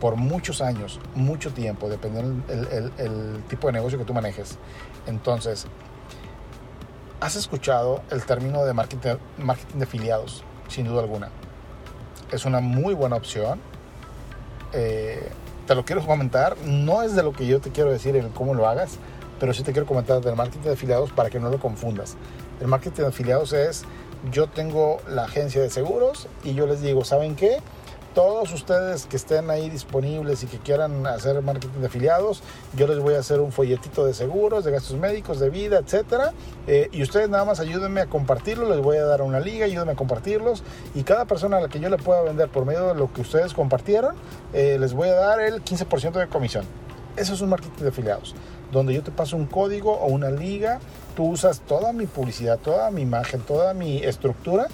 por 0.00 0.16
muchos 0.16 0.60
años, 0.60 1.00
mucho 1.14 1.52
tiempo, 1.52 1.88
dependiendo 1.88 2.44
el, 2.52 3.42
tipo 3.48 3.66
de 3.68 3.72
negocio 3.72 3.98
que 3.98 4.04
tú 4.04 4.14
manejes. 4.14 4.58
Entonces, 5.06 5.66
¿has 7.20 7.34
escuchado 7.34 8.02
el 8.10 8.24
término 8.24 8.64
de 8.64 8.74
marketing, 8.74 9.16
marketing 9.38 9.78
de 9.78 9.84
afiliados? 9.84 10.44
Sin 10.68 10.86
duda 10.86 11.00
alguna. 11.00 11.30
Es 12.30 12.44
una 12.44 12.60
muy 12.60 12.94
buena 12.94 13.16
opción. 13.16 13.60
Eh, 14.72 15.30
te 15.68 15.74
lo 15.74 15.84
quiero 15.84 16.04
comentar. 16.04 16.56
No 16.64 17.02
es 17.02 17.14
de 17.14 17.22
lo 17.22 17.32
que 17.32 17.46
yo 17.46 17.60
te 17.60 17.70
quiero 17.70 17.92
decir 17.92 18.16
en 18.16 18.30
cómo 18.30 18.54
lo 18.54 18.66
hagas, 18.66 18.92
pero 19.38 19.52
sí 19.52 19.62
te 19.62 19.72
quiero 19.72 19.86
comentar 19.86 20.22
del 20.22 20.34
marketing 20.34 20.62
de 20.64 20.72
afiliados 20.72 21.12
para 21.12 21.28
que 21.28 21.38
no 21.38 21.50
lo 21.50 21.60
confundas. 21.60 22.16
El 22.60 22.68
marketing 22.68 23.02
de 23.02 23.08
afiliados 23.08 23.52
es, 23.52 23.84
yo 24.32 24.46
tengo 24.46 24.98
la 25.08 25.24
agencia 25.24 25.60
de 25.60 25.68
seguros 25.68 26.26
y 26.42 26.54
yo 26.54 26.66
les 26.66 26.80
digo, 26.80 27.04
¿saben 27.04 27.36
qué? 27.36 27.58
Todos 28.14 28.52
ustedes 28.52 29.06
que 29.06 29.16
estén 29.16 29.50
ahí 29.50 29.70
disponibles 29.70 30.42
y 30.42 30.46
que 30.46 30.58
quieran 30.58 31.06
hacer 31.06 31.40
marketing 31.42 31.80
de 31.80 31.86
afiliados, 31.86 32.42
yo 32.74 32.86
les 32.86 32.98
voy 32.98 33.14
a 33.14 33.20
hacer 33.20 33.40
un 33.40 33.52
folletito 33.52 34.04
de 34.04 34.14
seguros, 34.14 34.64
de 34.64 34.72
gastos 34.72 34.96
médicos, 34.96 35.38
de 35.38 35.50
vida, 35.50 35.78
etcétera. 35.78 36.32
Eh, 36.66 36.88
y 36.92 37.02
ustedes 37.02 37.28
nada 37.28 37.44
más 37.44 37.60
ayúdenme 37.60 38.00
a 38.00 38.06
compartirlo, 38.06 38.68
les 38.68 38.82
voy 38.82 38.96
a 38.96 39.04
dar 39.04 39.22
una 39.22 39.40
liga, 39.40 39.66
ayúdenme 39.66 39.92
a 39.92 39.96
compartirlos. 39.96 40.62
Y 40.94 41.02
cada 41.02 41.24
persona 41.26 41.58
a 41.58 41.60
la 41.60 41.68
que 41.68 41.80
yo 41.80 41.88
le 41.88 41.98
pueda 41.98 42.22
vender 42.22 42.48
por 42.48 42.64
medio 42.64 42.88
de 42.88 42.94
lo 42.94 43.12
que 43.12 43.20
ustedes 43.20 43.54
compartieron, 43.54 44.16
eh, 44.52 44.78
les 44.80 44.94
voy 44.94 45.08
a 45.08 45.14
dar 45.14 45.40
el 45.40 45.62
15% 45.62 46.12
de 46.18 46.28
comisión. 46.28 46.64
Eso 47.16 47.34
es 47.34 47.40
un 47.40 47.50
marketing 47.50 47.82
de 47.82 47.88
afiliados, 47.88 48.34
donde 48.70 48.94
yo 48.94 49.02
te 49.02 49.10
paso 49.10 49.36
un 49.36 49.46
código 49.46 49.92
o 49.92 50.06
una 50.06 50.30
liga, 50.30 50.78
tú 51.16 51.24
usas 51.24 51.60
toda 51.60 51.92
mi 51.92 52.06
publicidad, 52.06 52.58
toda 52.58 52.90
mi 52.92 53.02
imagen, 53.02 53.40
toda 53.40 53.74
mi 53.74 53.98
estructura 53.98 54.68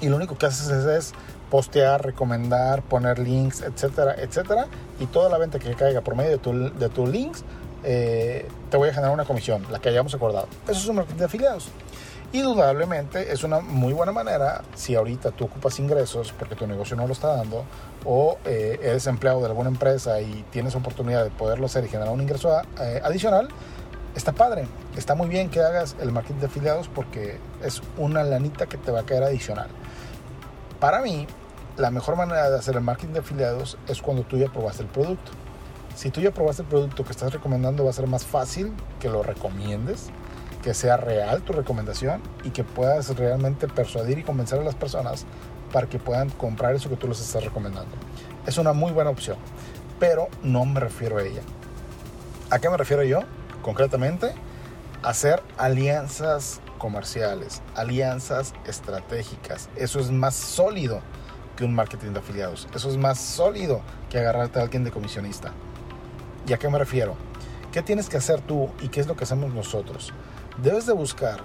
y 0.00 0.08
lo 0.08 0.16
único 0.16 0.36
que 0.36 0.46
haces 0.46 0.68
es, 0.70 1.12
postear, 1.50 2.04
recomendar, 2.04 2.82
poner 2.82 3.18
links, 3.18 3.62
etcétera, 3.62 4.14
etcétera. 4.18 4.66
Y 5.00 5.06
toda 5.06 5.28
la 5.28 5.38
venta 5.38 5.58
que 5.58 5.74
caiga 5.74 6.00
por 6.00 6.14
medio 6.14 6.32
de, 6.32 6.38
tu, 6.38 6.70
tus 6.90 7.08
links, 7.08 7.44
eh, 7.84 8.48
te 8.70 8.76
voy 8.76 8.88
a 8.88 8.92
generar 8.92 9.12
una 9.12 9.24
comisión, 9.24 9.64
la 9.70 9.78
que 9.78 9.88
hayamos 9.88 10.14
acordado. 10.14 10.48
Eso 10.64 10.80
es 10.80 10.88
un 10.88 10.96
marketing 10.96 11.18
de 11.18 11.24
afiliados. 11.24 11.68
Indudablemente 12.32 13.32
es 13.32 13.44
una 13.44 13.60
muy 13.60 13.92
buena 13.92 14.10
manera 14.10 14.62
si 14.74 14.94
ahorita 14.94 15.30
tú 15.30 15.44
ocupas 15.44 15.78
ingresos 15.78 16.34
porque 16.36 16.56
tu 16.56 16.66
negocio 16.66 16.96
no 16.96 17.06
lo 17.06 17.12
está 17.12 17.28
dando 17.28 17.64
o 18.04 18.36
eh, 18.44 18.78
eres 18.82 19.06
empleado 19.06 19.40
de 19.40 19.46
alguna 19.46 19.68
empresa 19.68 20.20
y 20.20 20.44
tienes 20.50 20.74
oportunidad 20.74 21.22
de 21.22 21.30
poderlo 21.30 21.66
hacer 21.66 21.84
y 21.84 21.88
generar 21.88 22.12
un 22.12 22.20
ingreso 22.20 22.60
eh, 22.80 23.00
adicional, 23.04 23.48
está 24.16 24.32
padre. 24.32 24.66
Está 24.96 25.14
muy 25.14 25.28
bien 25.28 25.50
que 25.50 25.60
hagas 25.60 25.94
el 26.00 26.10
marketing 26.10 26.40
de 26.40 26.46
afiliados 26.46 26.88
porque 26.88 27.38
es 27.62 27.80
una 27.96 28.24
lanita 28.24 28.66
que 28.66 28.76
te 28.76 28.90
va 28.90 29.00
a 29.00 29.02
caer 29.04 29.22
adicional. 29.22 29.68
Para 30.80 31.00
mí, 31.00 31.26
la 31.76 31.90
mejor 31.90 32.16
manera 32.16 32.50
de 32.50 32.58
hacer 32.58 32.76
el 32.76 32.82
marketing 32.82 33.14
de 33.14 33.20
afiliados 33.20 33.78
es 33.88 34.00
cuando 34.02 34.22
tú 34.22 34.36
ya 34.36 34.48
probaste 34.48 34.82
el 34.82 34.88
producto. 34.88 35.32
Si 35.94 36.10
tú 36.10 36.20
ya 36.20 36.30
probaste 36.30 36.62
el 36.62 36.68
producto 36.68 37.04
que 37.04 37.12
estás 37.12 37.32
recomendando, 37.32 37.84
va 37.84 37.90
a 37.90 37.94
ser 37.94 38.06
más 38.06 38.24
fácil 38.24 38.72
que 39.00 39.08
lo 39.08 39.22
recomiendes 39.22 40.10
que 40.66 40.74
sea 40.74 40.96
real 40.96 41.42
tu 41.42 41.52
recomendación 41.52 42.20
y 42.42 42.50
que 42.50 42.64
puedas 42.64 43.16
realmente 43.16 43.68
persuadir 43.68 44.18
y 44.18 44.24
convencer 44.24 44.58
a 44.58 44.64
las 44.64 44.74
personas 44.74 45.24
para 45.72 45.86
que 45.86 46.00
puedan 46.00 46.28
comprar 46.28 46.74
eso 46.74 46.88
que 46.88 46.96
tú 46.96 47.06
les 47.06 47.20
estás 47.20 47.44
recomendando. 47.44 47.94
Es 48.48 48.58
una 48.58 48.72
muy 48.72 48.90
buena 48.90 49.10
opción, 49.10 49.36
pero 50.00 50.26
no 50.42 50.64
me 50.64 50.80
refiero 50.80 51.18
a 51.18 51.22
ella. 51.22 51.42
¿A 52.50 52.58
qué 52.58 52.68
me 52.68 52.76
refiero 52.76 53.04
yo? 53.04 53.20
Concretamente, 53.62 54.32
hacer 55.04 55.40
alianzas 55.56 56.60
comerciales, 56.78 57.62
alianzas 57.74 58.54
estratégicas. 58.66 59.68
Eso 59.76 60.00
es 60.00 60.10
más 60.10 60.34
sólido 60.34 61.00
que 61.56 61.64
un 61.64 61.74
marketing 61.74 62.12
de 62.12 62.18
afiliados. 62.18 62.68
Eso 62.74 62.90
es 62.90 62.96
más 62.96 63.18
sólido 63.18 63.80
que 64.10 64.18
agarrarte 64.18 64.58
a 64.58 64.62
alguien 64.62 64.84
de 64.84 64.90
comisionista. 64.90 65.52
¿Y 66.46 66.52
a 66.52 66.58
qué 66.58 66.68
me 66.68 66.78
refiero? 66.78 67.16
¿Qué 67.72 67.82
tienes 67.82 68.08
que 68.08 68.16
hacer 68.16 68.40
tú 68.40 68.70
y 68.80 68.88
qué 68.88 69.00
es 69.00 69.06
lo 69.06 69.16
que 69.16 69.24
hacemos 69.24 69.52
nosotros? 69.52 70.12
debes 70.62 70.86
de 70.86 70.92
buscar 70.92 71.40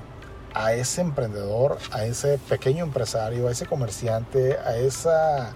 a 0.53 0.73
ese 0.73 1.01
emprendedor, 1.01 1.77
a 1.91 2.05
ese 2.05 2.37
pequeño 2.37 2.83
empresario, 2.83 3.47
a 3.47 3.51
ese 3.51 3.65
comerciante, 3.65 4.57
a 4.57 4.75
esa, 4.75 5.53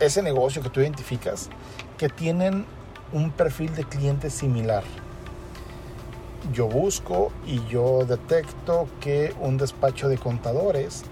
ese 0.00 0.22
negocio 0.22 0.62
que 0.62 0.70
tú 0.70 0.80
identificas, 0.80 1.50
que 1.98 2.08
tienen 2.08 2.66
un 3.12 3.30
perfil 3.30 3.74
de 3.74 3.84
cliente 3.84 4.30
similar. 4.30 4.82
Yo 6.52 6.66
busco 6.66 7.32
y 7.46 7.64
yo 7.66 8.04
detecto 8.04 8.86
que 9.00 9.34
un 9.40 9.56
despacho 9.56 10.08
de 10.08 10.18
contadores 10.18 11.04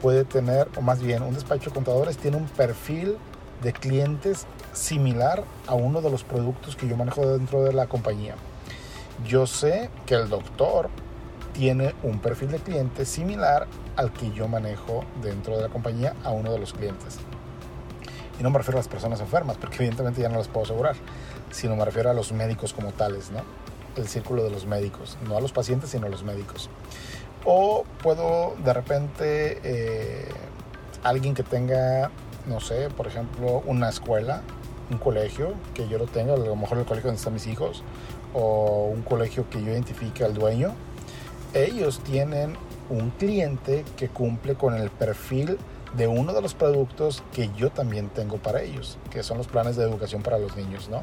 puede 0.00 0.24
tener, 0.24 0.68
o 0.76 0.80
más 0.80 1.02
bien, 1.02 1.22
un 1.22 1.34
despacho 1.34 1.70
de 1.70 1.74
contadores 1.74 2.16
tiene 2.16 2.36
un 2.36 2.46
perfil 2.46 3.16
de 3.62 3.72
clientes 3.72 4.46
similar 4.72 5.44
a 5.66 5.74
uno 5.74 6.00
de 6.00 6.10
los 6.10 6.24
productos 6.24 6.76
que 6.76 6.88
yo 6.88 6.96
manejo 6.96 7.26
dentro 7.26 7.64
de 7.64 7.72
la 7.72 7.86
compañía 7.86 8.34
yo 9.24 9.46
sé 9.46 9.90
que 10.04 10.14
el 10.14 10.28
doctor 10.28 10.90
tiene 11.52 11.94
un 12.02 12.18
perfil 12.18 12.50
de 12.50 12.58
cliente 12.58 13.06
similar 13.06 13.66
al 13.96 14.12
que 14.12 14.30
yo 14.32 14.46
manejo 14.46 15.04
dentro 15.22 15.56
de 15.56 15.62
la 15.62 15.68
compañía 15.68 16.14
a 16.22 16.30
uno 16.30 16.52
de 16.52 16.58
los 16.58 16.74
clientes. 16.74 17.16
Y 18.38 18.42
no 18.42 18.50
me 18.50 18.58
refiero 18.58 18.76
a 18.76 18.80
las 18.80 18.88
personas 18.88 19.20
enfermas, 19.20 19.56
porque 19.56 19.76
evidentemente 19.76 20.20
ya 20.20 20.28
no 20.28 20.36
las 20.36 20.48
puedo 20.48 20.66
asegurar, 20.66 20.96
sino 21.50 21.74
me 21.76 21.84
refiero 21.84 22.10
a 22.10 22.14
los 22.14 22.32
médicos 22.32 22.74
como 22.74 22.92
tales, 22.92 23.30
¿no? 23.30 23.40
El 23.96 24.08
círculo 24.08 24.44
de 24.44 24.50
los 24.50 24.66
médicos, 24.66 25.16
no 25.26 25.36
a 25.36 25.40
los 25.40 25.52
pacientes, 25.52 25.90
sino 25.90 26.06
a 26.06 26.08
los 26.10 26.22
médicos. 26.22 26.68
O 27.44 27.84
puedo 28.02 28.54
de 28.64 28.72
repente 28.72 29.60
eh, 29.62 30.28
alguien 31.02 31.34
que 31.34 31.42
tenga, 31.42 32.10
no 32.46 32.60
sé, 32.60 32.88
por 32.90 33.06
ejemplo, 33.06 33.62
una 33.66 33.88
escuela, 33.88 34.42
un 34.90 34.98
colegio, 34.98 35.54
que 35.74 35.88
yo 35.88 35.98
lo 35.98 36.06
tenga, 36.06 36.34
a 36.34 36.36
lo 36.36 36.56
mejor 36.56 36.78
el 36.78 36.84
colegio 36.84 37.08
donde 37.08 37.18
están 37.18 37.34
mis 37.34 37.46
hijos, 37.46 37.82
o 38.34 38.90
un 38.92 39.02
colegio 39.02 39.48
que 39.48 39.62
yo 39.62 39.70
identifique 39.70 40.24
al 40.24 40.34
dueño, 40.34 40.74
ellos 41.54 42.00
tienen 42.00 42.56
un 42.90 43.10
cliente 43.10 43.84
que 43.96 44.08
cumple 44.08 44.54
con 44.54 44.74
el 44.74 44.90
perfil 44.90 45.58
de 45.96 46.06
uno 46.08 46.32
de 46.32 46.42
los 46.42 46.54
productos 46.54 47.22
que 47.32 47.50
yo 47.56 47.70
también 47.70 48.08
tengo 48.08 48.36
para 48.36 48.62
ellos, 48.62 48.98
que 49.10 49.22
son 49.22 49.38
los 49.38 49.46
planes 49.46 49.76
de 49.76 49.84
educación 49.84 50.22
para 50.22 50.38
los 50.38 50.56
niños, 50.56 50.88
¿no? 50.88 51.02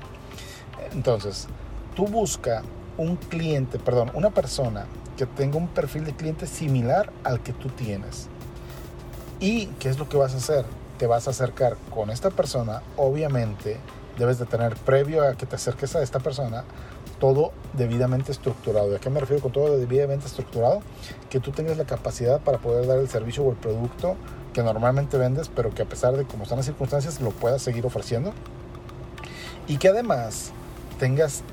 Entonces, 0.92 1.48
tú 1.96 2.06
busca 2.06 2.62
un 2.98 3.16
cliente, 3.16 3.80
perdón, 3.80 4.12
una 4.14 4.30
persona 4.30 4.86
que 5.18 5.26
tenga 5.26 5.58
un 5.58 5.68
perfil 5.68 6.06
de 6.06 6.14
cliente 6.14 6.48
similar 6.48 7.12
al 7.24 7.42
que 7.42 7.54
tú 7.54 7.70
tienes. 7.70 8.28
¿Y 9.40 9.68
qué 9.80 9.90
es 9.90 10.00
lo 10.00 10.08
que 10.10 10.18
vas 10.18 10.34
a 10.34 10.38
hacer? 10.38 10.66
Te 10.98 11.08
vas 11.08 11.28
a 11.28 11.32
acercar 11.32 11.78
con 11.90 12.10
esta 12.10 12.30
persona, 12.30 12.82
obviamente 12.98 13.78
debes 14.18 14.38
de 14.38 14.46
tener 14.46 14.76
previo 14.76 15.28
a 15.28 15.34
que 15.34 15.46
te 15.46 15.56
acerques 15.56 15.96
a 15.96 16.04
esta 16.04 16.20
persona 16.20 16.64
todo 17.20 17.52
debidamente 17.74 18.32
estructurado. 18.32 18.92
¿Y 18.92 18.96
a 18.96 19.00
qué 19.00 19.10
me 19.10 19.20
refiero 19.20 19.42
con 19.42 19.52
todo 19.52 19.78
debidamente 19.78 20.26
estructurado? 20.26 20.82
Que 21.30 21.40
tú 21.40 21.52
tengas 21.52 21.78
la 21.78 21.86
capacidad 21.86 22.42
para 22.42 22.58
poder 22.58 22.86
dar 22.86 23.00
el 23.00 23.10
servicio 23.10 23.44
o 23.44 23.52
el 23.52 23.58
producto 23.58 24.16
que 24.54 24.62
normalmente 24.62 25.18
vendes, 25.18 25.50
pero 25.50 25.72
que 25.72 25.82
a 25.82 25.86
pesar 25.86 26.16
de 26.16 26.26
cómo 26.26 26.44
están 26.44 26.58
las 26.58 26.66
circunstancias, 26.66 27.22
lo 27.22 27.32
puedas 27.32 27.62
seguir 27.62 27.86
ofreciendo. 27.86 28.34
Y 29.68 29.78
que 29.78 29.88
además 29.88 30.52
tengas 31.00 31.44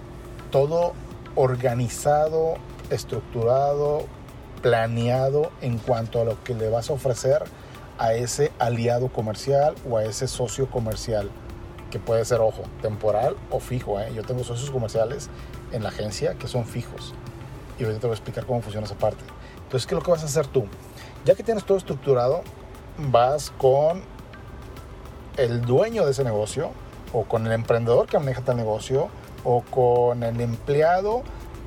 todo 0.51 0.93
organizado, 1.35 2.55
estructurado, 2.91 4.07
planeado 4.63 5.51
en 5.61 5.79
cuanto 5.79 6.21
a 6.21 6.25
lo 6.25 6.43
que 6.45 6.55
le 6.55 6.69
vas 6.69 6.91
a 6.91 6.95
ofrecer 6.95 7.45
a 7.99 8.15
ese 8.15 8.53
aliado 8.59 9.09
comercial 9.09 9.75
o 9.89 9.97
a 9.97 10.05
ese 10.05 10.29
socio 10.29 10.71
comercial 10.71 11.31
que 11.91 11.99
puede 11.99 12.25
ser, 12.25 12.41
ojo, 12.41 12.63
temporal 12.83 13.37
o 13.51 13.61
fijo. 13.61 14.01
¿eh? 14.01 14.13
Yo 14.15 14.23
tengo 14.23 14.45
socios 14.45 14.71
comerciales 14.71 15.29
en 15.73 15.83
la 15.83 15.89
agencia 15.89 16.35
que 16.35 16.47
son 16.47 16.65
fijos. 16.65 17.15
Y 17.79 17.85
ahorita 17.85 18.01
te 18.01 18.07
voy 18.07 18.15
a 18.15 18.17
explicar 18.17 18.47
cómo 18.47 18.63
funciona 18.63 18.87
esa 18.87 18.97
parte. 18.97 19.25
Entonces, 19.65 19.87
¿qué 19.87 19.95
es 19.95 19.99
lo 19.99 20.05
que 20.05 20.11
vas 20.11 20.23
a 20.23 20.27
hacer 20.27 20.47
tú? 20.47 20.67
Ya 21.25 21.35
que 21.35 21.43
tienes 21.43 21.65
todo 21.65 21.79
estructurado, 21.79 22.43
vas 22.99 23.51
con 23.59 24.03
el 25.37 25.63
dueño 25.63 26.05
de 26.05 26.13
ese 26.13 26.25
negocio, 26.25 26.71
o 27.13 27.25
con 27.25 27.47
el 27.47 27.53
emprendedor 27.53 28.07
que 28.07 28.19
maneja 28.19 28.43
tal 28.43 28.57
negocio, 28.57 29.09
o 29.45 29.63
con 29.63 30.23
el 30.23 30.41
empleado 30.41 31.23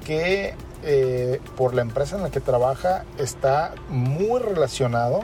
que 0.06 0.56
eh, 0.84 1.40
por 1.56 1.74
la 1.74 1.82
empresa 1.82 2.18
en 2.18 2.24
la 2.24 2.30
que 2.30 2.42
trabaja 2.42 3.06
está 3.18 3.74
muy 3.90 4.40
relacionado 4.40 5.22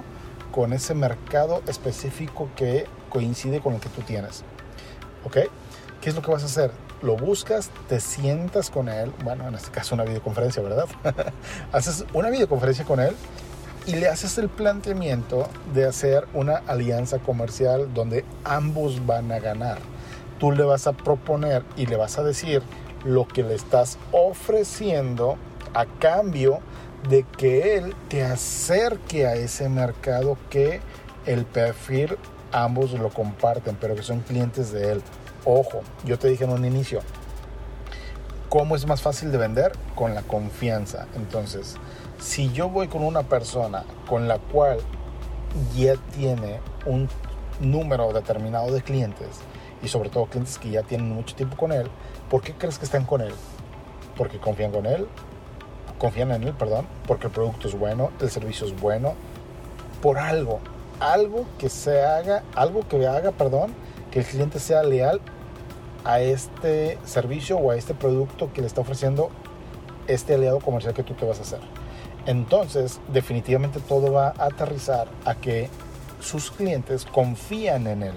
con 0.51 0.73
ese 0.73 0.93
mercado 0.95 1.61
específico 1.67 2.49
que 2.55 2.85
coincide 3.09 3.59
con 3.59 3.73
el 3.73 3.81
que 3.81 3.89
tú 3.89 4.01
tienes. 4.01 4.43
¿Ok? 5.25 5.37
¿Qué 6.01 6.09
es 6.09 6.15
lo 6.15 6.21
que 6.21 6.31
vas 6.31 6.43
a 6.43 6.45
hacer? 6.45 6.71
Lo 7.01 7.17
buscas, 7.17 7.71
te 7.87 7.99
sientas 7.99 8.69
con 8.69 8.89
él, 8.89 9.11
bueno, 9.23 9.47
en 9.47 9.55
este 9.55 9.69
caso 9.71 9.95
una 9.95 10.05
videoconferencia, 10.05 10.61
¿verdad? 10.63 10.85
haces 11.71 12.05
una 12.13 12.29
videoconferencia 12.29 12.85
con 12.85 12.99
él 12.99 13.15
y 13.85 13.95
le 13.95 14.07
haces 14.07 14.37
el 14.37 14.49
planteamiento 14.49 15.49
de 15.73 15.85
hacer 15.85 16.27
una 16.33 16.57
alianza 16.67 17.19
comercial 17.19 17.93
donde 17.93 18.23
ambos 18.43 19.05
van 19.05 19.31
a 19.31 19.39
ganar. 19.39 19.79
Tú 20.39 20.51
le 20.51 20.63
vas 20.63 20.87
a 20.87 20.93
proponer 20.93 21.63
y 21.75 21.85
le 21.85 21.97
vas 21.97 22.17
a 22.17 22.23
decir 22.23 22.61
lo 23.03 23.27
que 23.27 23.43
le 23.43 23.55
estás 23.55 23.97
ofreciendo 24.11 25.37
a 25.73 25.85
cambio 25.85 26.59
de 27.09 27.23
que 27.23 27.77
él 27.77 27.95
te 28.09 28.23
acerque 28.23 29.25
a 29.25 29.35
ese 29.35 29.69
mercado 29.69 30.37
que 30.49 30.81
el 31.25 31.45
perfil 31.45 32.17
ambos 32.51 32.91
lo 32.93 33.09
comparten, 33.09 33.77
pero 33.79 33.95
que 33.95 34.03
son 34.03 34.21
clientes 34.21 34.71
de 34.71 34.93
él. 34.93 35.01
Ojo, 35.45 35.81
yo 36.05 36.17
te 36.17 36.27
dije 36.27 36.43
en 36.43 36.51
un 36.51 36.65
inicio, 36.65 37.01
¿cómo 38.49 38.75
es 38.75 38.85
más 38.85 39.01
fácil 39.01 39.31
de 39.31 39.37
vender? 39.37 39.71
Con 39.95 40.15
la 40.15 40.21
confianza. 40.23 41.07
Entonces, 41.15 41.75
si 42.19 42.51
yo 42.51 42.69
voy 42.69 42.87
con 42.87 43.03
una 43.03 43.23
persona 43.23 43.83
con 44.07 44.27
la 44.27 44.37
cual 44.37 44.79
ya 45.75 45.95
tiene 46.15 46.59
un 46.85 47.07
número 47.59 48.11
determinado 48.11 48.71
de 48.71 48.81
clientes, 48.81 49.39
y 49.81 49.87
sobre 49.87 50.09
todo 50.09 50.25
clientes 50.25 50.57
que 50.57 50.69
ya 50.71 50.83
tienen 50.83 51.09
mucho 51.09 51.35
tiempo 51.35 51.55
con 51.57 51.71
él, 51.71 51.87
¿por 52.29 52.41
qué 52.41 52.53
crees 52.53 52.77
que 52.77 52.85
están 52.85 53.05
con 53.05 53.21
él? 53.21 53.33
Porque 54.17 54.39
confían 54.39 54.71
con 54.71 54.85
él, 54.85 55.07
confían 55.97 56.31
en 56.31 56.43
él, 56.43 56.53
perdón, 56.53 56.87
porque 57.07 57.27
el 57.27 57.33
producto 57.33 57.67
es 57.67 57.77
bueno, 57.77 58.11
el 58.19 58.29
servicio 58.29 58.67
es 58.67 58.79
bueno, 58.79 59.13
por 60.01 60.17
algo 60.17 60.59
algo 60.99 61.45
que 61.57 61.69
se 61.69 62.03
haga, 62.03 62.43
algo 62.55 62.87
que 62.87 63.07
haga, 63.07 63.31
perdón, 63.31 63.73
que 64.11 64.19
el 64.19 64.25
cliente 64.25 64.59
sea 64.59 64.83
leal 64.83 65.21
a 66.03 66.21
este 66.21 66.97
servicio 67.05 67.57
o 67.57 67.71
a 67.71 67.75
este 67.75 67.93
producto 67.93 68.51
que 68.53 68.61
le 68.61 68.67
está 68.67 68.81
ofreciendo 68.81 69.29
este 70.07 70.35
aliado 70.35 70.59
comercial 70.59 70.93
que 70.93 71.03
tú 71.03 71.13
te 71.13 71.25
vas 71.25 71.39
a 71.39 71.43
hacer. 71.43 71.59
Entonces, 72.25 72.99
definitivamente 73.11 73.79
todo 73.79 74.11
va 74.11 74.33
a 74.37 74.45
aterrizar 74.45 75.07
a 75.25 75.35
que 75.35 75.69
sus 76.19 76.51
clientes 76.51 77.05
confían 77.05 77.87
en 77.87 78.03
él. 78.03 78.15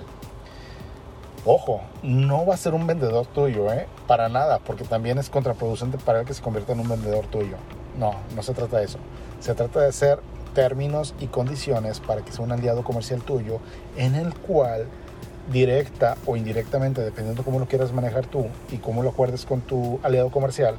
Ojo, 1.45 1.81
no 2.05 2.47
va 2.47 2.55
a 2.55 2.57
ser 2.57 2.73
un 2.73 2.87
vendedor 2.87 3.27
tuyo, 3.27 3.73
¿eh? 3.73 3.89
Para 4.07 4.29
nada, 4.29 4.61
porque 4.61 4.85
también 4.85 5.19
es 5.19 5.29
contraproducente 5.29 5.99
para 5.99 6.21
él 6.21 6.27
que 6.27 6.35
se 6.35 6.43
convierta 6.43 6.73
en 6.73 6.79
un 6.79 6.89
vendedor 6.89 7.27
tuyo. 7.27 7.57
No, 7.99 8.15
no 8.37 8.43
se 8.45 8.55
trata 8.55 8.79
de 8.79 8.85
eso. 8.85 8.99
Se 9.41 9.55
trata 9.55 9.81
de 9.81 9.89
hacer 9.89 10.21
términos 10.55 11.15
y 11.19 11.27
condiciones 11.27 11.99
para 11.99 12.23
que 12.23 12.31
sea 12.31 12.45
un 12.45 12.53
aliado 12.53 12.85
comercial 12.85 13.23
tuyo 13.23 13.59
en 13.97 14.15
el 14.15 14.33
cual 14.35 14.87
directa 15.51 16.17
o 16.27 16.37
indirectamente, 16.37 17.01
dependiendo 17.01 17.43
cómo 17.43 17.59
lo 17.59 17.67
quieras 17.67 17.93
manejar 17.93 18.27
tú 18.27 18.47
y 18.71 18.77
cómo 18.77 19.03
lo 19.03 19.11
acuerdes 19.11 19.45
con 19.45 19.63
tu 19.63 19.99
aliado 20.05 20.31
comercial, 20.31 20.77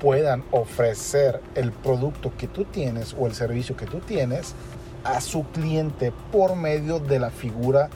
puedan 0.00 0.44
ofrecer 0.52 1.40
el 1.56 1.72
producto 1.72 2.30
que 2.38 2.46
tú 2.46 2.64
tienes 2.64 3.16
o 3.18 3.26
el 3.26 3.34
servicio 3.34 3.76
que 3.76 3.86
tú 3.86 3.98
tienes 3.98 4.54
a 5.02 5.20
su 5.20 5.42
cliente 5.46 6.12
por 6.30 6.54
medio 6.54 7.00
de 7.00 7.18
la 7.18 7.30
figura 7.30 7.90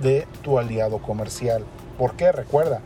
de 0.00 0.26
tu 0.42 0.58
aliado 0.58 0.98
comercial. 0.98 1.64
¿Por 1.98 2.16
qué? 2.16 2.32
Recuerda, 2.32 2.80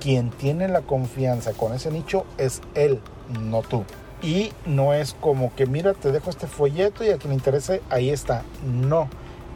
quien 0.00 0.30
tiene 0.30 0.68
la 0.68 0.80
confianza 0.82 1.52
con 1.52 1.74
ese 1.74 1.90
nicho 1.90 2.24
es 2.38 2.60
él, 2.74 3.00
no 3.40 3.62
tú. 3.62 3.84
Y 4.22 4.52
no 4.66 4.92
es 4.92 5.14
como 5.20 5.54
que, 5.54 5.66
mira, 5.66 5.94
te 5.94 6.12
dejo 6.12 6.30
este 6.30 6.46
folleto 6.46 7.04
y 7.04 7.10
a 7.10 7.16
quien 7.16 7.30
le 7.30 7.36
interese, 7.36 7.80
ahí 7.90 8.10
está. 8.10 8.42
No, 8.64 9.08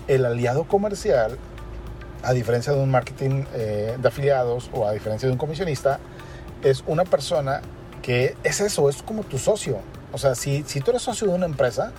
el 0.09 0.25
aliado 0.25 0.65
comercial, 0.65 1.39
a 2.23 2.33
diferencia 2.33 2.73
de 2.73 2.81
un 2.81 2.91
marketing 2.91 3.45
eh, 3.55 3.97
de 4.01 4.09
afiliados 4.09 4.71
o 4.73 4.87
a 4.87 4.93
diferencia 4.93 5.27
de 5.27 5.33
un 5.33 5.39
comisionista, 5.39 5.99
es 6.63 6.83
una 6.87 7.05
persona 7.05 7.61
que 8.01 8.37
es 8.43 8.61
eso, 8.61 8.89
es 8.89 9.03
como 9.03 9.23
tu 9.23 9.39
socio. 9.39 9.79
O 10.13 10.19
sea, 10.19 10.35
si, 10.35 10.63
si 10.67 10.81
tú 10.81 10.93
eres 10.93 11.03
socio 11.03 11.27
de 11.27 11.35
una 11.35 11.47
empresa, 11.47 11.93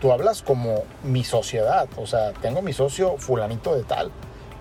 tú 0.00 0.12
hablas 0.12 0.42
como 0.42 0.84
mi 1.02 1.24
sociedad. 1.24 1.88
O 1.96 2.06
sea, 2.06 2.32
tengo 2.32 2.62
mi 2.62 2.72
socio 2.72 3.16
fulanito 3.18 3.74
de 3.74 3.82
tal 3.82 4.10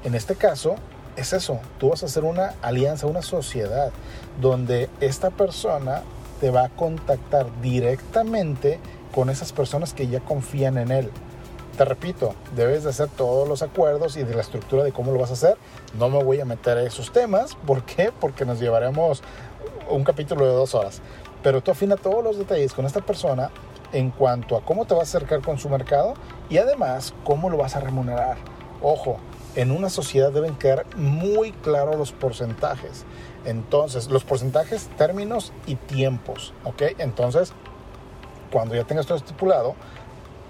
en 0.03 0.15
este 0.15 0.35
caso, 0.35 0.75
es 1.15 1.33
eso, 1.33 1.59
tú 1.79 1.89
vas 1.89 2.03
a 2.03 2.05
hacer 2.05 2.23
una 2.23 2.53
alianza, 2.61 3.07
una 3.07 3.21
sociedad, 3.21 3.91
donde 4.39 4.89
esta 5.01 5.29
persona 5.29 6.03
te 6.39 6.49
va 6.49 6.65
a 6.65 6.69
contactar 6.69 7.47
directamente 7.61 8.79
con 9.13 9.29
esas 9.29 9.51
personas 9.51 9.93
que 9.93 10.07
ya 10.07 10.21
confían 10.21 10.77
en 10.77 10.91
él. 10.91 11.11
Te 11.77 11.85
repito, 11.85 12.35
debes 12.55 12.83
de 12.83 12.89
hacer 12.89 13.07
todos 13.07 13.47
los 13.47 13.61
acuerdos 13.61 14.17
y 14.17 14.23
de 14.23 14.35
la 14.35 14.41
estructura 14.41 14.83
de 14.83 14.91
cómo 14.91 15.11
lo 15.11 15.19
vas 15.19 15.29
a 15.29 15.33
hacer. 15.33 15.57
No 15.97 16.09
me 16.09 16.21
voy 16.23 16.39
a 16.39 16.45
meter 16.45 16.77
a 16.77 16.83
esos 16.83 17.11
temas. 17.11 17.55
¿Por 17.65 17.83
qué? 17.83 18.11
Porque 18.17 18.45
nos 18.45 18.59
llevaremos 18.59 19.23
un 19.89 20.03
capítulo 20.03 20.45
de 20.45 20.53
dos 20.53 20.75
horas. 20.75 21.01
Pero 21.41 21.61
tú 21.61 21.71
afina 21.71 21.95
todos 21.95 22.23
los 22.23 22.37
detalles 22.37 22.73
con 22.73 22.85
esta 22.85 23.01
persona 23.01 23.49
en 23.93 24.11
cuanto 24.11 24.57
a 24.57 24.61
cómo 24.61 24.85
te 24.85 24.93
vas 24.93 25.13
a 25.13 25.17
acercar 25.17 25.41
con 25.41 25.57
su 25.57 25.69
mercado 25.69 26.15
y 26.49 26.57
además 26.57 27.13
cómo 27.23 27.49
lo 27.49 27.57
vas 27.57 27.75
a 27.75 27.79
remunerar. 27.79 28.37
Ojo, 28.81 29.17
en 29.55 29.71
una 29.71 29.89
sociedad 29.89 30.31
deben 30.31 30.55
quedar 30.55 30.85
muy 30.95 31.51
claros 31.51 31.97
los 31.97 32.11
porcentajes. 32.11 33.05
Entonces, 33.45 34.09
los 34.09 34.23
porcentajes, 34.23 34.89
términos 34.97 35.53
y 35.65 35.75
tiempos, 35.75 36.53
¿ok? 36.63 36.83
Entonces, 36.97 37.53
cuando 38.51 38.75
ya 38.75 38.83
tengas 38.83 39.05
todo 39.05 39.17
estipulado, 39.17 39.75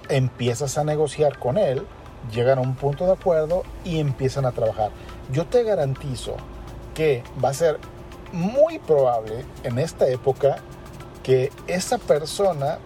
empiezas 0.10 0.78
a 0.78 0.84
negociar 0.84 1.38
con 1.38 1.58
él, 1.58 1.86
llegan 2.32 2.58
a 2.58 2.62
un 2.62 2.76
punto 2.76 3.06
de 3.06 3.14
acuerdo 3.14 3.64
y 3.84 4.00
empiezan 4.00 4.46
a 4.46 4.52
trabajar. 4.52 4.92
Yo 5.32 5.46
te 5.46 5.64
garantizo 5.64 6.36
que 6.94 7.24
va 7.44 7.50
a 7.50 7.54
ser 7.54 7.80
muy 8.32 8.80
probable 8.80 9.46
en 9.64 9.80
esta 9.80 10.08
época 10.08 10.58
que 11.24 11.52
esa 11.68 11.98
persona 11.98 12.80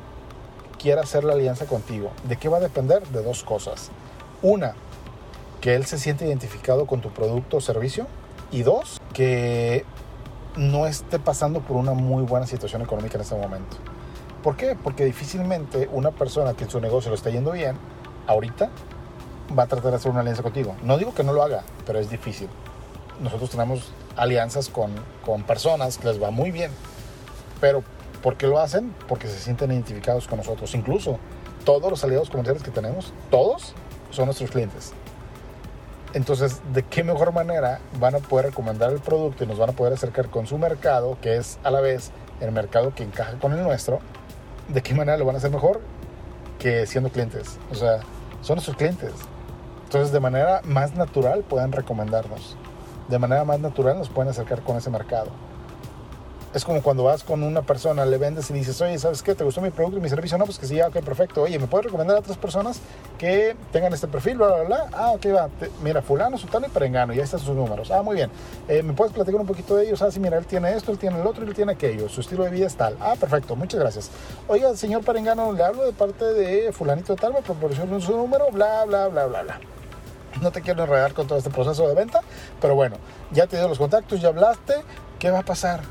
quiera 0.78 1.02
hacer 1.02 1.24
la 1.24 1.34
alianza 1.34 1.66
contigo. 1.66 2.12
¿De 2.26 2.36
qué 2.36 2.50
va 2.50 2.58
a 2.58 2.62
depender? 2.62 3.08
De 3.08 3.24
dos 3.24 3.44
cosas. 3.44 3.90
Una, 4.42 4.76
que 5.64 5.76
él 5.76 5.86
se 5.86 5.98
siente 5.98 6.26
identificado 6.26 6.86
con 6.86 7.00
tu 7.00 7.10
producto 7.12 7.56
o 7.56 7.62
servicio. 7.62 8.06
Y 8.52 8.64
dos, 8.64 9.00
que 9.14 9.86
no 10.58 10.88
esté 10.88 11.20
pasando 11.20 11.62
por 11.62 11.78
una 11.78 11.94
muy 11.94 12.24
buena 12.24 12.46
situación 12.46 12.82
económica 12.82 13.16
en 13.16 13.22
este 13.22 13.36
momento. 13.36 13.78
¿Por 14.44 14.58
qué? 14.58 14.76
Porque 14.76 15.06
difícilmente 15.06 15.88
una 15.94 16.12
persona 16.12 16.54
que 16.54 16.66
en 16.66 16.70
su 16.70 16.82
negocio 16.82 17.10
lo 17.12 17.16
está 17.16 17.30
yendo 17.30 17.54
bien, 17.54 17.78
ahorita 18.28 18.72
va 19.58 19.64
a 19.64 19.68
tratar 19.68 19.92
de 19.92 19.96
hacer 19.96 20.12
una 20.12 20.20
alianza 20.20 20.44
contigo. 20.44 20.76
No 20.84 20.98
digo 20.98 21.14
que 21.14 21.24
no 21.24 21.32
lo 21.32 21.42
haga, 21.42 21.64
pero 21.86 21.98
es 21.98 22.10
difícil. 22.10 22.50
Nosotros 23.22 23.50
tenemos 23.50 23.94
alianzas 24.18 24.68
con, 24.68 24.92
con 25.26 25.44
personas 25.44 25.98
que 25.98 26.10
les 26.10 26.22
va 26.22 26.30
muy 26.30 26.52
bien. 26.52 26.72
Pero 27.62 27.86
¿por 28.22 28.36
qué 28.36 28.48
lo 28.48 28.60
hacen? 28.60 28.94
Porque 29.08 29.30
se 29.30 29.40
sienten 29.40 29.72
identificados 29.72 30.28
con 30.28 30.40
nosotros. 30.40 30.76
Incluso 30.76 31.20
todos 31.64 31.90
los 31.90 32.04
aliados 32.04 32.30
comerciales 32.30 32.64
que 32.64 32.72
tenemos, 32.72 33.14
todos 33.32 33.74
son 34.12 34.26
nuestros 34.26 34.52
clientes. 34.52 34.94
Entonces, 36.14 36.62
¿de 36.74 36.84
qué 36.84 37.04
mejor 37.04 37.34
manera 37.34 37.80
van 38.00 38.16
a 38.16 38.20
poder 38.20 38.48
recomendar 38.48 38.92
el 38.92 39.00
producto 39.00 39.44
y 39.44 39.48
nos 39.48 39.58
van 39.58 39.72
a 39.72 39.74
poder 39.74 39.94
acercar 39.94 40.30
con 40.30 40.46
su 40.46 40.58
mercado, 40.60 41.18
que 41.22 41.38
es 41.38 41.58
a 41.64 41.72
la 41.72 41.82
vez 41.82 42.12
el 42.40 42.52
mercado 42.52 42.94
que 42.94 43.04
encaja 43.04 43.40
con 43.40 43.54
el 43.54 43.64
nuestro? 43.64 44.00
¿De 44.68 44.82
qué 44.82 44.94
manera 44.94 45.18
lo 45.18 45.26
van 45.26 45.36
a 45.36 45.38
hacer 45.40 45.50
mejor 45.50 45.82
que 46.60 46.86
siendo 46.86 47.10
clientes? 47.10 47.58
O 47.72 47.76
sea, 47.76 48.02
son 48.42 48.58
nuestros 48.58 48.78
clientes. 48.78 49.12
Entonces, 49.86 50.12
de 50.12 50.20
manera 50.20 50.62
más 50.66 50.96
natural 50.96 51.42
pueden 51.42 51.72
recomendarnos. 51.72 52.58
De 53.10 53.18
manera 53.18 53.44
más 53.44 53.60
natural 53.60 53.98
nos 53.98 54.10
pueden 54.10 54.30
acercar 54.30 54.62
con 54.62 54.78
ese 54.78 54.92
mercado 54.92 55.32
es 56.54 56.66
como 56.66 56.84
cuando 56.84 57.04
vas 57.04 57.24
con 57.24 57.42
una 57.42 57.64
persona, 57.64 58.06
le 58.06 58.18
vendes 58.18 58.50
y 58.52 58.54
dices, 58.54 58.80
oye, 58.82 58.98
¿sabes 59.00 59.24
qué? 59.24 59.34
¿Te 59.34 59.44
gustó 59.44 59.60
mi 59.60 59.72
producto 59.72 59.98
y 59.98 60.02
mi 60.02 60.10
servicio? 60.10 60.38
No, 60.38 60.46
pues 60.46 60.60
que 60.60 60.68
sí, 60.68 60.80
ok, 60.80 61.02
perfecto. 61.02 61.42
Oye, 61.42 61.58
¿me 61.58 61.66
puedes 61.66 61.86
recomendar 61.86 62.18
a 62.18 62.20
otras 62.20 62.38
personas 62.38 62.80
que 63.18 63.56
tengan 63.72 63.92
este 63.92 64.08
perfil? 64.08 64.38
Bla, 64.38 64.48
bla, 64.48 64.64
bla. 64.64 64.90
Ah, 64.94 65.12
ok, 65.12 65.26
va. 65.36 65.50
mira, 65.82 66.04
fulano, 66.04 66.38
sutano 66.38 66.68
y 66.68 66.70
perengano, 66.70 67.14
ya 67.14 67.24
están 67.24 67.40
sus 67.40 67.56
números. 67.56 67.90
Ah, 67.90 68.04
muy 68.04 68.16
bien. 68.16 68.30
Eh, 68.68 68.84
¿Me 68.84 68.94
puedes 68.94 69.14
platicar 69.14 69.42
un 69.42 69.48
poquito 69.48 69.76
de 69.76 69.88
ellos? 69.88 70.02
Ah, 70.04 70.12
sí, 70.12 70.20
mira, 70.20 70.38
él 70.38 70.46
tiene 70.46 70.74
esto, 70.74 70.92
él 70.92 71.00
tiene 71.00 71.20
el 71.20 71.26
otro, 71.26 71.44
él 71.44 71.56
tiene 71.56 71.72
aquello. 71.72 72.08
Su 72.08 72.22
estilo 72.22 72.44
de 72.44 72.52
vida 72.52 72.68
es 72.68 72.76
tal. 72.76 72.96
Ah, 73.00 73.16
perfecto, 73.20 73.56
muchas 73.56 73.80
gracias. 73.80 74.12
Oiga, 74.48 74.76
señor 74.76 75.04
perengano, 75.04 75.54
le 75.54 75.64
hablo 75.64 75.86
de 75.86 75.94
parte 75.94 76.26
de 76.26 76.72
fulanito 76.72 77.16
tal, 77.16 77.34
me 77.34 77.42
proporcionó 77.42 78.00
su 78.00 78.16
número, 78.16 78.52
bla, 78.52 78.86
bla, 78.86 79.08
bla, 79.08 79.26
bla, 79.26 79.42
bla. 79.42 79.60
No 80.42 80.52
te 80.52 80.62
quiero 80.62 80.84
enredar 80.84 81.14
con 81.14 81.26
todo 81.26 81.38
este 81.38 81.50
proceso 81.50 81.88
de 81.88 81.96
venta, 81.96 82.22
pero 82.62 82.76
bueno, 82.76 82.98
ya 83.32 83.48
te 83.48 83.58
dio 83.58 83.68
los 83.68 83.80
contactos, 83.80 84.22
ya 84.22 84.30
hablaste. 84.30 84.76
¿Qué 85.20 85.32
va 85.32 85.40
a 85.40 85.44
pasar? 85.44 85.82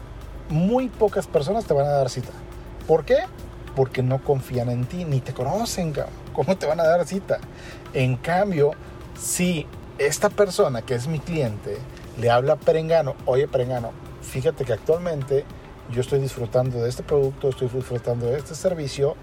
Muy 0.49 0.89
pocas 0.89 1.27
personas 1.27 1.65
te 1.65 1.75
van 1.75 1.87
a 1.87 1.91
dar 1.91 2.11
cita. 2.11 2.33
¿Por 2.87 3.05
qué? 3.05 3.19
Porque 3.77 4.03
no 4.03 4.23
confían 4.23 4.71
en 4.71 4.85
ti, 4.85 5.05
ni 5.05 5.21
te 5.21 5.33
conocen, 5.33 5.95
¿cómo 6.33 6.57
te 6.57 6.67
van 6.67 6.81
a 6.81 6.85
dar 6.85 7.07
cita? 7.07 7.39
En 7.95 8.17
cambio, 8.17 8.73
si 9.19 9.67
esta 9.99 10.31
persona 10.31 10.83
que 10.83 10.95
es 10.95 11.07
mi 11.07 11.21
cliente 11.21 11.79
le 12.19 12.31
habla 12.31 12.55
a 12.55 12.57
Perengano, 12.57 13.15
oye 13.25 13.49
Perengano, 13.49 13.93
fíjate 14.21 14.65
que 14.65 14.73
actualmente 14.73 15.45
yo 15.91 16.01
estoy 16.01 16.21
disfrutando 16.21 16.83
de 16.83 16.89
este 16.89 17.03
producto, 17.03 17.49
estoy 17.49 17.69
disfrutando 17.69 18.27
de 18.27 18.39
este 18.39 18.55
servicio 18.55 19.17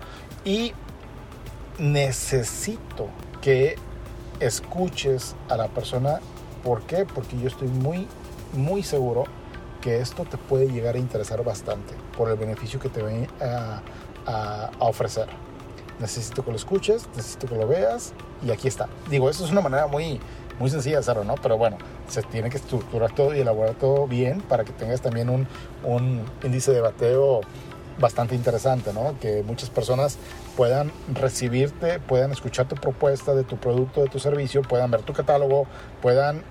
y 0.45 0.73
necesito 1.79 3.07
que 3.41 3.75
escuches 4.39 5.35
a 5.49 5.57
la 5.57 5.67
persona. 5.67 6.19
¿Por 6.63 6.81
qué? 6.83 7.05
Porque 7.05 7.37
yo 7.39 7.47
estoy 7.47 7.69
muy, 7.69 8.07
muy 8.53 8.83
seguro 8.83 9.25
que 9.81 9.99
esto 9.99 10.25
te 10.25 10.37
puede 10.37 10.67
llegar 10.67 10.95
a 10.95 10.97
interesar 10.97 11.43
bastante 11.43 11.93
por 12.17 12.29
el 12.29 12.35
beneficio 12.35 12.79
que 12.79 12.89
te 12.89 13.01
ven 13.01 13.27
a, 13.41 13.81
ofrecer. 14.79 15.27
Necesito 15.99 16.45
que 16.45 16.51
lo 16.51 16.57
escuches, 16.57 17.07
necesito 17.15 17.47
que 17.47 17.55
lo 17.55 17.67
veas 17.67 18.13
y 18.45 18.51
aquí 18.51 18.67
está. 18.67 18.87
Digo, 19.09 19.29
eso 19.29 19.43
es 19.43 19.51
una 19.51 19.61
manera 19.61 19.87
muy, 19.87 20.19
muy 20.59 20.69
sencilla 20.69 20.97
de 20.97 20.99
hacerlo, 20.99 21.23
¿no? 21.23 21.35
Pero 21.35 21.57
bueno, 21.57 21.77
se 22.07 22.21
tiene 22.21 22.49
que 22.49 22.57
estructurar 22.57 23.11
todo 23.13 23.35
y 23.35 23.39
elaborar 23.39 23.73
todo 23.75 24.05
bien 24.07 24.41
para 24.41 24.63
que 24.63 24.71
tengas 24.71 25.01
también 25.01 25.29
un, 25.29 25.47
un 25.83 26.23
índice 26.43 26.71
de 26.71 26.81
bateo 26.81 27.41
bastante 27.99 28.35
interesante, 28.35 28.93
¿no? 28.93 29.15
Que 29.19 29.43
muchas 29.43 29.69
personas 29.69 30.17
puedan 30.55 30.91
recibirte, 31.13 31.99
puedan 31.99 32.31
escuchar 32.31 32.67
tu 32.67 32.75
propuesta 32.75 33.33
de 33.33 33.43
tu 33.43 33.57
producto, 33.57 34.01
de 34.01 34.09
tu 34.09 34.19
servicio, 34.19 34.61
puedan 34.61 34.91
ver 34.91 35.01
tu 35.01 35.13
catálogo, 35.13 35.65
puedan 36.01 36.43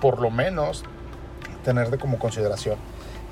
por 0.00 0.20
lo 0.20 0.30
menos 0.30 0.84
tenerte 1.62 1.98
como 1.98 2.18
consideración. 2.18 2.76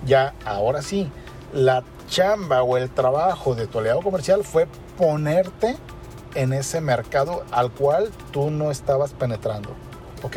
Ya, 0.04 0.34
ahora 0.44 0.82
sí, 0.82 1.10
la 1.52 1.84
chamba 2.08 2.62
o 2.62 2.76
el 2.76 2.90
trabajo 2.90 3.54
de 3.54 3.66
tu 3.66 3.78
aliado 3.78 4.00
comercial 4.02 4.44
fue 4.44 4.66
ponerte 4.96 5.76
en 6.34 6.52
ese 6.52 6.80
mercado 6.80 7.44
al 7.50 7.70
cual 7.70 8.10
tú 8.30 8.50
no 8.50 8.70
estabas 8.70 9.12
penetrando. 9.12 9.70
¿Ok? 10.22 10.36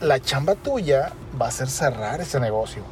La 0.00 0.20
chamba 0.20 0.54
tuya 0.54 1.12
va 1.40 1.48
a 1.48 1.50
ser 1.50 1.68
cerrar 1.68 2.20
ese 2.20 2.40
negocio. 2.40 2.82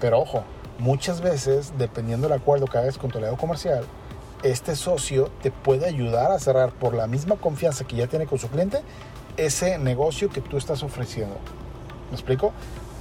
Pero 0.00 0.20
ojo, 0.20 0.44
muchas 0.78 1.20
veces, 1.20 1.72
dependiendo 1.78 2.28
del 2.28 2.38
acuerdo 2.38 2.66
que 2.66 2.78
hagas 2.78 2.98
con 2.98 3.10
tu 3.10 3.18
aliado 3.18 3.36
comercial, 3.36 3.84
este 4.42 4.76
socio 4.76 5.30
te 5.42 5.50
puede 5.50 5.86
ayudar 5.86 6.30
a 6.30 6.38
cerrar 6.38 6.72
por 6.72 6.94
la 6.94 7.06
misma 7.06 7.36
confianza 7.36 7.84
que 7.84 7.96
ya 7.96 8.06
tiene 8.06 8.26
con 8.26 8.38
su 8.38 8.48
cliente 8.48 8.82
ese 9.36 9.78
negocio 9.78 10.28
que 10.28 10.40
tú 10.40 10.58
estás 10.58 10.82
ofreciendo. 10.82 11.36
¿Me 12.10 12.14
explico? 12.14 12.52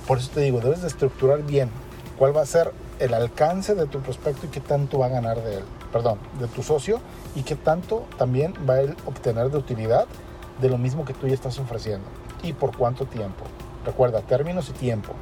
Por 0.08 0.18
eso 0.18 0.32
te 0.34 0.42
digo, 0.42 0.60
debes 0.60 0.82
de 0.82 0.88
estructurar 0.88 1.44
bien 1.44 1.70
cuál 2.18 2.36
va 2.36 2.42
a 2.42 2.46
ser 2.46 2.72
el 3.00 3.13
alcance 3.13 3.76
de 3.76 3.86
tu 3.86 4.00
prospecto 4.02 4.46
y 4.46 4.50
qué 4.50 4.60
tanto 4.60 5.00
va 5.00 5.08
a 5.08 5.10
ganar 5.10 5.42
de 5.42 5.58
él, 5.58 5.63
perdón, 5.92 6.20
de 6.39 6.48
tu 6.48 6.62
socio 6.62 7.00
y 7.36 7.44
qué 7.44 7.56
tanto 7.56 8.06
también 8.18 8.54
va 8.70 8.76
a 8.76 8.82
él 8.82 8.96
obtener 9.06 9.50
de 9.50 9.58
utilidad 9.58 10.06
de 10.62 10.70
lo 10.70 10.78
mismo 10.78 11.06
que 11.06 11.13
tú 11.13 11.28
ya 11.28 11.34
estás 11.34 11.58
ofreciendo 11.60 12.08
y 12.44 12.54
por 12.54 12.76
cuánto 12.76 13.06
tiempo. 13.06 13.46
Recuerda, 13.86 14.22
términos 14.22 14.70
y 14.70 14.74
tiempo. 14.74 15.13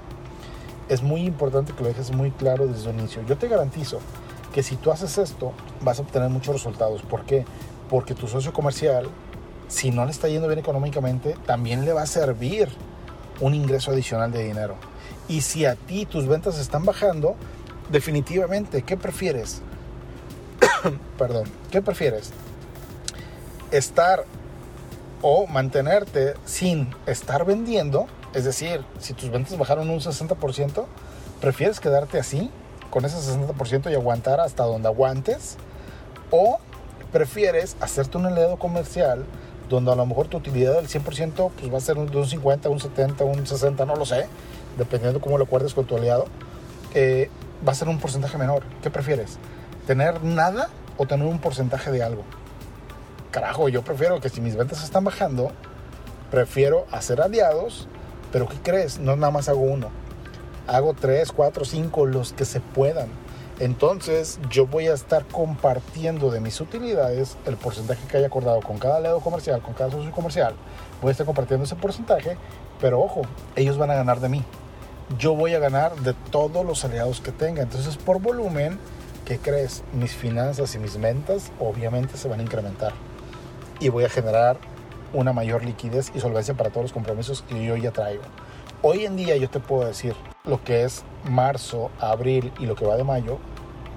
Es 0.89 1.01
muy 1.01 1.21
importante 1.21 1.73
que 1.73 1.83
lo 1.83 1.89
dejes 1.89 2.11
muy 2.11 2.31
claro 2.31 2.67
desde 2.67 2.89
el 2.89 2.99
inicio. 2.99 3.23
Yo 3.25 3.37
te 3.37 3.47
garantizo 3.47 3.99
que 4.53 4.63
si 4.63 4.75
tú 4.75 4.91
haces 4.91 5.17
esto, 5.17 5.53
vas 5.81 5.99
a 5.99 6.01
obtener 6.01 6.29
muchos 6.29 6.53
resultados. 6.53 7.01
¿Por 7.03 7.23
qué? 7.23 7.45
Porque 7.89 8.13
tu 8.13 8.27
socio 8.27 8.51
comercial, 8.51 9.07
si 9.67 9.91
no 9.91 10.05
le 10.05 10.11
está 10.11 10.27
yendo 10.27 10.47
bien 10.47 10.59
económicamente, 10.59 11.35
también 11.45 11.85
le 11.85 11.93
va 11.93 12.01
a 12.01 12.07
servir 12.07 12.69
un 13.41 13.53
ingreso 13.53 13.91
adicional 13.91 14.31
de 14.31 14.43
dinero. 14.43 14.75
Y 15.27 15.41
si 15.41 15.65
a 15.65 15.75
ti 15.75 16.05
tus 16.05 16.27
ventas 16.27 16.57
están 16.57 16.85
bajando, 16.85 17.35
definitivamente, 17.89 18.83
¿qué 18.83 18.95
prefieres? 18.95 19.61
Perdón, 21.17 21.45
¿qué 21.71 21.81
prefieres? 21.81 22.31
Estar 23.71 24.25
o 25.21 25.47
mantenerte 25.47 26.35
sin 26.45 26.89
estar 27.05 27.45
vendiendo, 27.45 28.07
es 28.33 28.45
decir, 28.45 28.83
si 28.99 29.13
tus 29.13 29.29
ventas 29.29 29.57
bajaron 29.57 29.89
un 29.89 29.99
60%, 29.99 30.85
prefieres 31.39 31.79
quedarte 31.79 32.19
así, 32.19 32.49
con 32.89 33.05
ese 33.05 33.17
60% 33.17 33.91
y 33.91 33.95
aguantar 33.95 34.39
hasta 34.39 34.63
donde 34.63 34.87
aguantes, 34.87 35.57
o 36.29 36.59
prefieres 37.11 37.75
hacerte 37.81 38.17
un 38.17 38.25
aliado 38.25 38.57
comercial 38.57 39.25
donde 39.71 39.91
a 39.91 39.95
lo 39.95 40.05
mejor 40.05 40.27
tu 40.27 40.37
utilidad 40.37 40.75
del 40.75 40.87
100% 40.87 41.51
pues 41.57 41.73
va 41.73 41.77
a 41.77 41.81
ser 41.81 41.95
de 41.95 42.17
un 42.17 42.27
50, 42.27 42.69
un 42.69 42.79
70, 42.79 43.23
un 43.23 43.47
60, 43.47 43.85
no 43.85 43.95
lo 43.95 44.05
sé, 44.05 44.27
dependiendo 44.77 45.21
cómo 45.21 45.37
lo 45.37 45.45
acuerdes 45.45 45.73
con 45.73 45.85
tu 45.85 45.95
aliado, 45.95 46.25
eh, 46.93 47.29
va 47.65 47.71
a 47.71 47.75
ser 47.75 47.87
un 47.87 47.97
porcentaje 47.97 48.37
menor. 48.37 48.63
¿Qué 48.83 48.89
prefieres? 48.89 49.37
¿Tener 49.87 50.23
nada 50.23 50.69
o 50.97 51.05
tener 51.05 51.25
un 51.25 51.39
porcentaje 51.39 51.89
de 51.89 52.03
algo? 52.03 52.23
Carajo, 53.31 53.69
yo 53.69 53.81
prefiero 53.81 54.19
que 54.19 54.27
si 54.27 54.41
mis 54.41 54.57
ventas 54.57 54.83
están 54.83 55.05
bajando, 55.05 55.51
prefiero 56.29 56.85
hacer 56.91 57.21
aliados, 57.21 57.87
pero 58.33 58.49
¿qué 58.49 58.57
crees? 58.61 58.99
No 58.99 59.15
nada 59.15 59.31
más 59.31 59.47
hago 59.47 59.61
uno. 59.61 59.89
Hago 60.67 60.93
tres, 60.93 61.31
cuatro, 61.31 61.63
cinco, 61.63 62.05
los 62.05 62.33
que 62.33 62.43
se 62.43 62.59
puedan. 62.59 63.07
Entonces 63.61 64.39
yo 64.49 64.67
voy 64.67 64.87
a 64.87 64.93
estar 64.93 65.25
compartiendo 65.25 66.31
de 66.31 66.41
mis 66.41 66.59
utilidades 66.59 67.37
el 67.45 67.55
porcentaje 67.55 68.05
que 68.07 68.17
haya 68.17 68.27
acordado 68.27 68.59
con 68.61 68.77
cada 68.77 68.97
aliado 68.97 69.21
comercial, 69.21 69.61
con 69.61 69.73
cada 69.73 69.91
socio 69.91 70.11
comercial. 70.11 70.55
Voy 71.01 71.09
a 71.09 71.11
estar 71.11 71.25
compartiendo 71.25 71.63
ese 71.63 71.75
porcentaje, 71.75 72.37
pero 72.81 72.99
ojo, 72.99 73.21
ellos 73.55 73.77
van 73.77 73.91
a 73.91 73.95
ganar 73.95 74.19
de 74.19 74.29
mí 74.29 74.43
yo 75.17 75.35
voy 75.35 75.53
a 75.53 75.59
ganar 75.59 75.95
de 75.97 76.13
todos 76.13 76.65
los 76.65 76.83
aliados 76.85 77.21
que 77.21 77.31
tenga. 77.31 77.61
Entonces, 77.61 77.97
por 77.97 78.21
volumen, 78.21 78.79
¿qué 79.25 79.37
crees? 79.37 79.83
Mis 79.93 80.13
finanzas 80.13 80.75
y 80.75 80.79
mis 80.79 80.99
ventas 80.99 81.51
obviamente 81.59 82.17
se 82.17 82.27
van 82.27 82.39
a 82.39 82.43
incrementar. 82.43 82.93
Y 83.79 83.89
voy 83.89 84.03
a 84.03 84.09
generar 84.09 84.57
una 85.13 85.33
mayor 85.33 85.65
liquidez 85.65 86.11
y 86.15 86.19
solvencia 86.19 86.53
para 86.53 86.69
todos 86.69 86.85
los 86.85 86.93
compromisos 86.93 87.43
que 87.43 87.63
yo 87.63 87.75
ya 87.75 87.91
traigo. 87.91 88.23
Hoy 88.81 89.05
en 89.05 89.15
día 89.15 89.35
yo 89.35 89.49
te 89.49 89.59
puedo 89.59 89.85
decir 89.85 90.15
lo 90.43 90.63
que 90.63 90.83
es 90.83 91.03
marzo, 91.29 91.91
abril 91.99 92.51
y 92.59 92.65
lo 92.65 92.75
que 92.75 92.85
va 92.85 92.95
de 92.97 93.03
mayo, 93.03 93.37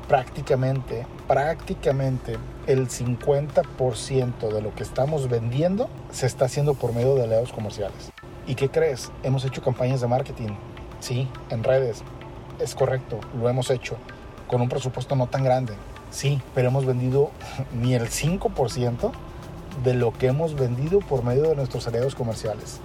prácticamente, 0.08 1.06
prácticamente 1.26 2.36
el 2.66 2.88
50% 2.88 4.52
de 4.52 4.62
lo 4.62 4.74
que 4.74 4.82
estamos 4.82 5.28
vendiendo 5.28 5.88
se 6.10 6.26
está 6.26 6.46
haciendo 6.46 6.74
por 6.74 6.94
medio 6.94 7.14
de 7.14 7.24
aliados 7.24 7.52
comerciales. 7.52 8.12
¿Y 8.46 8.54
qué 8.54 8.68
crees? 8.68 9.10
Hemos 9.22 9.44
hecho 9.44 9.62
campañas 9.62 10.00
de 10.00 10.08
marketing 10.08 10.50
Sí, 11.04 11.28
en 11.50 11.62
redes. 11.64 12.02
Es 12.58 12.74
correcto, 12.74 13.20
lo 13.38 13.50
hemos 13.50 13.68
hecho. 13.68 13.98
Con 14.48 14.62
un 14.62 14.70
presupuesto 14.70 15.14
no 15.16 15.26
tan 15.26 15.44
grande. 15.44 15.74
Sí, 16.10 16.40
pero 16.54 16.68
hemos 16.68 16.86
vendido 16.86 17.30
ni 17.74 17.92
el 17.92 18.08
5% 18.08 19.12
de 19.84 19.92
lo 19.92 20.14
que 20.14 20.28
hemos 20.28 20.54
vendido 20.54 21.00
por 21.00 21.22
medio 21.22 21.42
de 21.42 21.56
nuestros 21.56 21.86
aliados 21.88 22.14
comerciales. 22.14 22.80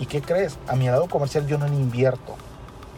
¿Y 0.00 0.06
qué 0.06 0.22
crees? 0.22 0.56
A 0.66 0.76
mi 0.76 0.88
aliado 0.88 1.08
comercial 1.08 1.46
yo 1.46 1.58
no 1.58 1.68
le 1.68 1.74
invierto. 1.74 2.36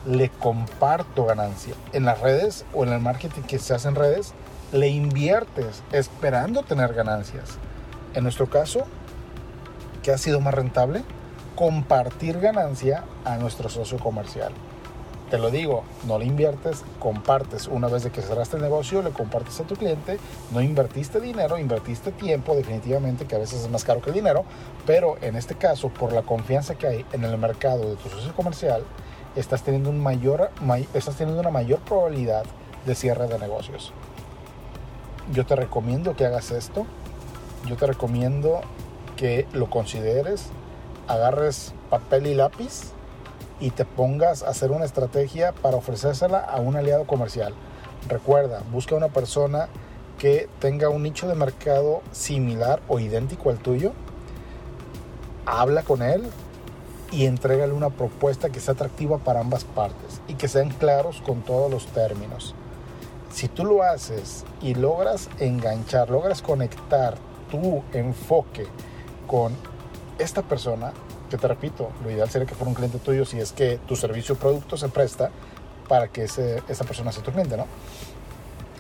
Le 0.07 0.29
comparto 0.29 1.25
ganancia. 1.25 1.75
En 1.93 2.05
las 2.05 2.21
redes 2.21 2.65
o 2.75 2.85
en 2.85 2.93
el 2.93 3.01
marketing 3.01 3.43
que 3.43 3.59
se 3.59 3.75
hace 3.75 3.89
en 3.89 3.95
redes, 3.95 4.35
le 4.73 4.89
inviertes 4.89 5.83
esperando 5.93 6.63
tener 6.63 6.95
ganancias. 6.95 7.59
En 8.15 8.23
nuestro 8.23 8.49
caso, 8.49 8.85
¿qué 10.03 10.13
ha 10.13 10.19
sido 10.19 10.41
más 10.41 10.55
rentable? 10.55 11.05
compartir 11.55 12.41
ganancia 12.41 13.05
a 13.25 13.37
nuestro 13.37 13.69
socio 13.69 13.99
comercial. 13.99 14.53
Te 15.31 15.39
lo 15.39 15.51
digo, 15.51 15.85
no 16.07 16.19
le 16.19 16.27
inviertes, 16.27 16.85
compartes. 16.99 17.67
Una 17.67 17.89
vez 17.89 18.05
de 18.05 18.11
que 18.11 18.23
cerraste 18.23 18.57
el 18.57 18.63
negocio, 18.63 19.03
le 19.03 19.11
compartes 19.11 19.59
a 19.59 19.65
tu 19.65 19.75
cliente. 19.75 20.19
No 20.53 20.61
invertiste 20.61 21.21
dinero, 21.21 21.59
invertiste 21.59 22.13
tiempo, 22.13 22.55
definitivamente, 22.55 23.25
que 23.25 23.35
a 23.35 23.39
veces 23.39 23.63
es 23.63 23.71
más 23.71 23.85
caro 23.85 24.01
que 24.01 24.11
el 24.11 24.15
dinero. 24.15 24.45
Pero 24.87 25.17
en 25.23 25.35
este 25.37 25.55
caso, 25.55 25.89
por 25.89 26.13
la 26.13 26.23
confianza 26.23 26.75
que 26.75 26.87
hay 26.87 27.07
en 27.13 27.25
el 27.25 27.39
mercado 27.39 27.89
de 27.89 27.97
tu 27.97 28.11
socio 28.11 28.35
comercial, 28.35 28.85
estás 29.37 29.63
teniendo, 29.63 29.91
un 29.91 30.03
mayor, 30.03 30.51
estás 30.95 31.17
teniendo 31.17 31.41
una 31.41 31.51
mayor 31.51 31.81
probabilidad 31.81 32.45
de 32.87 32.95
cierre 32.95 33.27
de 33.29 33.39
negocios. 33.39 33.93
Yo 35.33 35.47
te 35.47 35.57
recomiendo 35.57 36.17
que 36.17 36.27
hagas 36.27 36.51
esto. 36.51 36.87
Yo 37.67 37.77
te 37.77 37.87
recomiendo 37.87 38.61
que 39.17 39.47
lo 39.53 39.71
consideres 39.71 40.51
agarres 41.09 41.75
papel 41.91 42.27
y 42.27 42.35
lápiz 42.35 42.93
y 43.61 43.71
te 43.71 43.85
pongas 43.85 44.43
a 44.43 44.51
hacer 44.51 44.71
una 44.71 44.85
estrategia 44.85 45.53
para 45.53 45.77
ofrecérsela 45.77 46.39
a 46.39 46.61
un 46.61 46.77
aliado 46.77 47.07
comercial. 47.07 47.55
Recuerda, 48.09 48.63
busca 48.71 48.95
una 48.95 49.09
persona 49.09 49.69
que 50.19 50.49
tenga 50.61 50.89
un 50.89 51.03
nicho 51.03 51.29
de 51.29 51.35
mercado 51.35 52.03
similar 52.13 52.81
o 52.89 52.99
idéntico 52.99 53.51
al 53.51 53.59
tuyo. 53.59 53.93
Habla 55.47 55.83
con 55.83 56.03
él 56.03 56.25
y 57.15 57.27
entrégale 57.27 57.73
una 57.73 57.91
propuesta 57.91 58.51
que 58.51 58.59
sea 58.59 58.75
atractiva 58.75 59.19
para 59.19 59.41
ambas 59.41 59.65
partes 59.65 60.21
y 60.27 60.35
que 60.35 60.49
sean 60.49 60.71
claros 60.71 61.23
con 61.25 61.43
todos 61.43 61.71
los 61.71 61.87
términos. 61.87 62.55
Si 63.33 63.47
tú 63.49 63.65
lo 63.65 63.83
haces 63.83 64.45
y 64.61 64.75
logras 64.75 65.29
enganchar, 65.39 66.11
logras 66.11 66.43
conectar 66.43 67.17
tu 67.51 67.83
enfoque 67.93 68.67
con 69.29 69.53
esta 70.19 70.43
persona, 70.43 70.93
que 71.31 71.39
te 71.39 71.47
repito, 71.47 71.91
lo 72.03 72.11
ideal 72.11 72.29
sería 72.31 72.47
que 72.47 72.55
fuera 72.55 72.69
un 72.69 72.75
cliente 72.75 72.99
tuyo 72.99 73.25
si 73.25 73.39
es 73.39 73.53
que 73.53 73.79
tu 73.87 73.97
servicio 73.97 74.35
o 74.35 74.39
producto 74.39 74.77
se 74.77 74.89
presta 74.89 75.31
para 75.89 76.09
que 76.09 76.25
esa 76.25 76.85
persona 76.85 77.13
sea 77.13 77.23
tu 77.23 77.31
cliente, 77.31 77.57
¿no? 77.57 77.67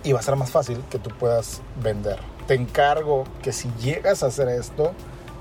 Y 0.03 0.13
va 0.13 0.21
a 0.21 0.23
ser 0.23 0.37
más 0.37 0.51
fácil 0.51 0.83
que 0.91 0.99
tú 0.99 1.11
puedas 1.11 1.63
vender. 1.83 2.19
Te 2.47 2.55
encargo 2.55 3.25
que 3.43 3.53
si 3.53 3.71
llegas 3.81 4.23
a 4.23 4.27
hacer 4.27 4.49
esto, 4.49 4.93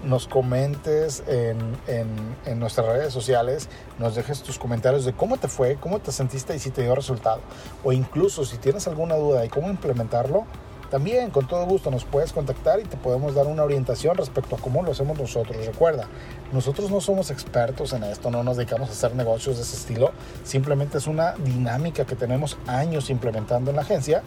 nos 0.04 0.28
comentes 0.28 1.24
en, 1.28 1.58
en, 1.88 2.60
nuestras 2.60 2.88
redes 2.88 3.14
sociales, 3.14 3.70
nos 4.00 4.16
dejes 4.16 4.44
tus 4.44 4.60
comentarios 4.60 5.06
de 5.06 5.14
cómo 5.14 5.38
te 5.38 5.48
fue, 5.48 5.78
cómo 5.80 6.00
te 6.00 6.12
sentiste 6.12 6.56
y 6.56 6.60
si 6.60 6.72
te 6.72 6.82
dio 6.82 6.96
resultado. 6.96 7.42
O 7.84 7.92
incluso 7.92 8.46
si 8.46 8.58
tienes 8.58 8.88
alguna 8.88 9.16
duda 9.16 9.42
de 9.42 9.50
cómo 9.50 9.70
implementarlo, 9.70 10.46
también 10.94 11.32
con 11.32 11.48
todo 11.48 11.66
gusto 11.66 11.90
nos 11.90 12.06
puedes 12.06 12.32
contactar 12.34 12.80
y 12.80 12.84
te 12.84 12.98
podemos 12.98 13.34
dar 13.34 13.48
una 13.48 13.64
orientación 13.64 14.16
respecto 14.16 14.56
a 14.56 14.60
cómo 14.60 14.84
lo 14.84 14.92
hacemos 14.92 15.18
nosotros. 15.18 15.66
Recuerda, 15.66 16.08
nosotros 16.52 16.92
no 16.92 17.02
somos 17.02 17.32
expertos 17.32 17.94
en 17.94 18.04
esto, 18.04 18.30
no 18.30 18.44
nos 18.44 18.58
dedicamos 18.58 18.90
a 18.90 18.92
hacer 18.92 19.16
negocios 19.16 19.56
de 19.56 19.64
ese 19.64 19.76
estilo, 19.76 20.12
simplemente 20.44 21.00
es 21.00 21.08
una 21.08 21.34
dinámica 21.34 22.06
que 22.06 22.16
tenemos 22.16 22.60
años 22.68 23.10
implementando 23.10 23.72
en 23.72 23.78
la 23.78 23.82
agencia 23.82 24.22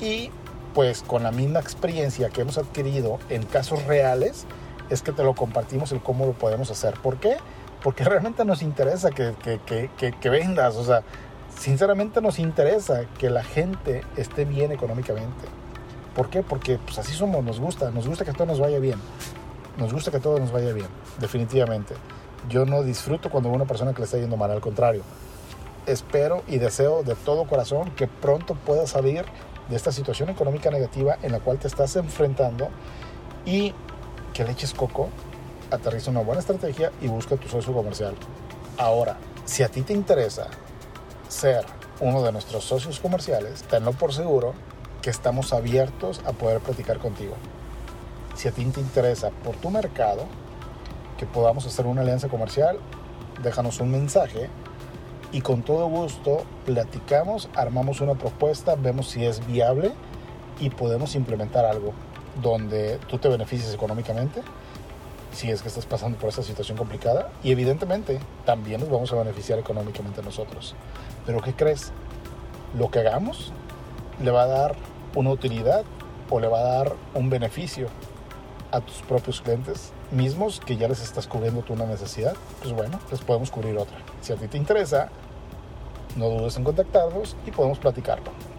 y 0.00 0.30
pues 0.72 1.02
con 1.02 1.24
la 1.24 1.32
misma 1.32 1.58
experiencia 1.58 2.28
que 2.28 2.42
hemos 2.42 2.58
adquirido 2.58 3.18
en 3.28 3.42
casos 3.44 3.82
reales 3.84 4.46
es 4.90 5.02
que 5.02 5.12
te 5.12 5.22
lo 5.22 5.34
compartimos 5.34 5.92
el 5.92 6.00
cómo 6.00 6.26
lo 6.26 6.32
podemos 6.32 6.70
hacer. 6.70 6.94
¿Por 7.00 7.16
qué? 7.16 7.36
Porque 7.82 8.04
realmente 8.04 8.44
nos 8.44 8.62
interesa 8.62 9.10
que, 9.10 9.34
que, 9.66 10.12
que, 10.12 10.30
vendas, 10.30 10.76
o 10.76 10.84
sea, 10.84 11.02
sinceramente 11.58 12.20
nos 12.20 12.38
interesa 12.38 13.04
que 13.18 13.30
la 13.30 13.44
gente 13.44 14.02
esté 14.16 14.44
bien 14.44 14.72
económicamente. 14.72 15.46
¿Por 16.14 16.30
qué? 16.30 16.42
Porque 16.42 16.78
pues 16.78 16.98
así 16.98 17.12
somos, 17.12 17.44
nos 17.44 17.58
gusta, 17.58 17.90
nos 17.90 18.06
gusta 18.06 18.24
que 18.24 18.32
todo 18.32 18.46
nos 18.46 18.60
vaya 18.60 18.78
bien. 18.78 19.00
Nos 19.76 19.92
gusta 19.92 20.12
que 20.12 20.20
todo 20.20 20.38
nos 20.38 20.52
vaya 20.52 20.72
bien, 20.72 20.86
definitivamente. 21.18 21.94
Yo 22.48 22.64
no 22.64 22.82
disfruto 22.82 23.30
cuando 23.30 23.48
una 23.48 23.64
persona 23.64 23.92
que 23.92 23.98
le 23.98 24.04
está 24.04 24.18
yendo 24.18 24.36
mal, 24.36 24.50
al 24.50 24.60
contrario. 24.60 25.02
Espero 25.86 26.44
y 26.46 26.58
deseo 26.58 27.02
de 27.02 27.14
todo 27.16 27.44
corazón 27.46 27.90
que 27.90 28.06
pronto 28.06 28.54
puedas 28.54 28.90
salir 28.90 29.24
de 29.68 29.76
esta 29.76 29.92
situación 29.92 30.28
económica 30.28 30.70
negativa 30.70 31.16
en 31.22 31.32
la 31.32 31.40
cual 31.40 31.58
te 31.58 31.66
estás 31.66 31.96
enfrentando 31.96 32.68
y 33.46 33.74
que 34.34 34.44
le 34.44 34.50
eches 34.50 34.74
coco, 34.74 35.08
aterriza 35.70 36.10
una 36.10 36.20
buena 36.20 36.40
estrategia 36.40 36.92
y 37.00 37.06
busca 37.06 37.36
tu 37.36 37.48
socio 37.48 37.72
comercial. 37.72 38.14
Ahora, 38.76 39.16
si 39.44 39.62
a 39.62 39.68
ti 39.68 39.82
te 39.82 39.92
interesa 39.92 40.48
ser 41.28 41.64
uno 42.00 42.22
de 42.22 42.32
nuestros 42.32 42.64
socios 42.64 42.98
comerciales, 42.98 43.62
tenlo 43.62 43.92
por 43.92 44.12
seguro 44.12 44.52
que 45.00 45.10
estamos 45.10 45.52
abiertos 45.52 46.20
a 46.26 46.32
poder 46.32 46.60
platicar 46.60 46.98
contigo. 46.98 47.34
Si 48.34 48.48
a 48.48 48.50
ti 48.50 48.64
te 48.66 48.80
interesa 48.80 49.30
por 49.30 49.54
tu 49.56 49.70
mercado, 49.70 50.24
que 51.16 51.26
podamos 51.26 51.64
hacer 51.66 51.86
una 51.86 52.02
alianza 52.02 52.28
comercial, 52.28 52.78
déjanos 53.40 53.78
un 53.80 53.92
mensaje 53.92 54.50
y 55.30 55.42
con 55.42 55.62
todo 55.62 55.86
gusto 55.86 56.44
platicamos, 56.66 57.48
armamos 57.54 58.00
una 58.00 58.14
propuesta, 58.14 58.74
vemos 58.74 59.08
si 59.10 59.24
es 59.24 59.46
viable 59.46 59.92
y 60.58 60.70
podemos 60.70 61.14
implementar 61.14 61.64
algo 61.64 61.92
donde 62.42 62.98
tú 63.08 63.18
te 63.18 63.28
beneficies 63.28 63.72
económicamente 63.74 64.42
si 65.32 65.50
es 65.50 65.62
que 65.62 65.68
estás 65.68 65.86
pasando 65.86 66.16
por 66.16 66.28
esta 66.28 66.42
situación 66.42 66.78
complicada. 66.78 67.30
Y 67.42 67.50
evidentemente 67.50 68.20
también 68.44 68.80
nos 68.80 68.90
vamos 68.90 69.12
a 69.12 69.16
beneficiar 69.16 69.58
económicamente 69.58 70.22
nosotros. 70.22 70.74
Pero 71.26 71.42
¿qué 71.42 71.52
crees? 71.52 71.92
Lo 72.78 72.90
que 72.90 73.00
hagamos 73.00 73.52
le 74.22 74.30
va 74.30 74.44
a 74.44 74.46
dar 74.46 74.76
una 75.14 75.30
utilidad 75.30 75.84
o 76.30 76.40
le 76.40 76.48
va 76.48 76.60
a 76.60 76.62
dar 76.62 76.92
un 77.14 77.30
beneficio 77.30 77.88
a 78.70 78.80
tus 78.80 78.96
propios 79.02 79.40
clientes 79.40 79.92
mismos 80.10 80.60
que 80.60 80.76
ya 80.76 80.88
les 80.88 81.02
estás 81.02 81.26
cubriendo 81.26 81.62
tú 81.62 81.74
una 81.74 81.86
necesidad, 81.86 82.34
pues 82.60 82.74
bueno, 82.74 82.98
les 83.10 83.20
podemos 83.20 83.50
cubrir 83.50 83.76
otra. 83.76 83.96
Si 84.20 84.32
a 84.32 84.36
ti 84.36 84.48
te 84.48 84.56
interesa, 84.56 85.10
no 86.16 86.28
dudes 86.28 86.56
en 86.56 86.64
contactarnos 86.64 87.36
y 87.46 87.50
podemos 87.50 87.78
platicarlo. 87.78 88.53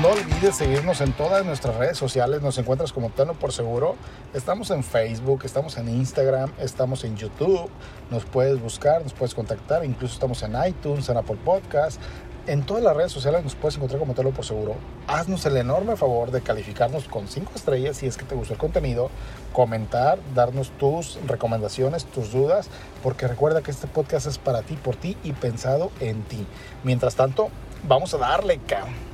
No 0.00 0.08
olvides 0.08 0.56
seguirnos 0.56 1.02
en 1.02 1.12
todas 1.12 1.44
nuestras 1.44 1.76
redes 1.76 1.98
sociales. 1.98 2.40
Nos 2.40 2.56
encuentras 2.56 2.90
como 2.90 3.10
Tano 3.10 3.34
por 3.34 3.52
Seguro. 3.52 3.96
Estamos 4.32 4.70
en 4.70 4.82
Facebook, 4.82 5.42
estamos 5.44 5.76
en 5.76 5.90
Instagram, 5.90 6.50
estamos 6.58 7.04
en 7.04 7.18
YouTube. 7.18 7.68
Nos 8.10 8.24
puedes 8.24 8.58
buscar, 8.62 9.02
nos 9.02 9.12
puedes 9.12 9.34
contactar. 9.34 9.84
Incluso 9.84 10.14
estamos 10.14 10.42
en 10.42 10.54
iTunes, 10.66 11.06
en 11.10 11.18
Apple 11.18 11.36
Podcast. 11.44 12.00
En 12.46 12.62
todas 12.62 12.82
las 12.82 12.96
redes 12.96 13.12
sociales 13.12 13.44
nos 13.44 13.54
puedes 13.54 13.76
encontrar 13.76 14.00
como 14.00 14.14
Telo 14.14 14.30
por 14.30 14.46
Seguro. 14.46 14.76
Haznos 15.06 15.44
el 15.44 15.58
enorme 15.58 15.96
favor 15.96 16.30
de 16.30 16.40
calificarnos 16.40 17.04
con 17.04 17.28
5 17.28 17.52
estrellas 17.54 17.98
si 17.98 18.06
es 18.06 18.16
que 18.16 18.24
te 18.24 18.34
gustó 18.34 18.54
el 18.54 18.58
contenido, 18.58 19.10
comentar, 19.52 20.18
darnos 20.34 20.70
tus 20.78 21.18
recomendaciones, 21.26 22.06
tus 22.06 22.32
dudas, 22.32 22.70
porque 23.02 23.28
recuerda 23.28 23.60
que 23.60 23.70
este 23.70 23.86
podcast 23.86 24.26
es 24.28 24.38
para 24.38 24.62
ti, 24.62 24.76
por 24.76 24.96
ti 24.96 25.18
y 25.22 25.32
pensado 25.32 25.90
en 26.00 26.22
ti. 26.22 26.46
Mientras 26.84 27.16
tanto, 27.16 27.50
vamos 27.86 28.14
a 28.14 28.16
darle, 28.16 28.60
cabrón. 28.66 29.10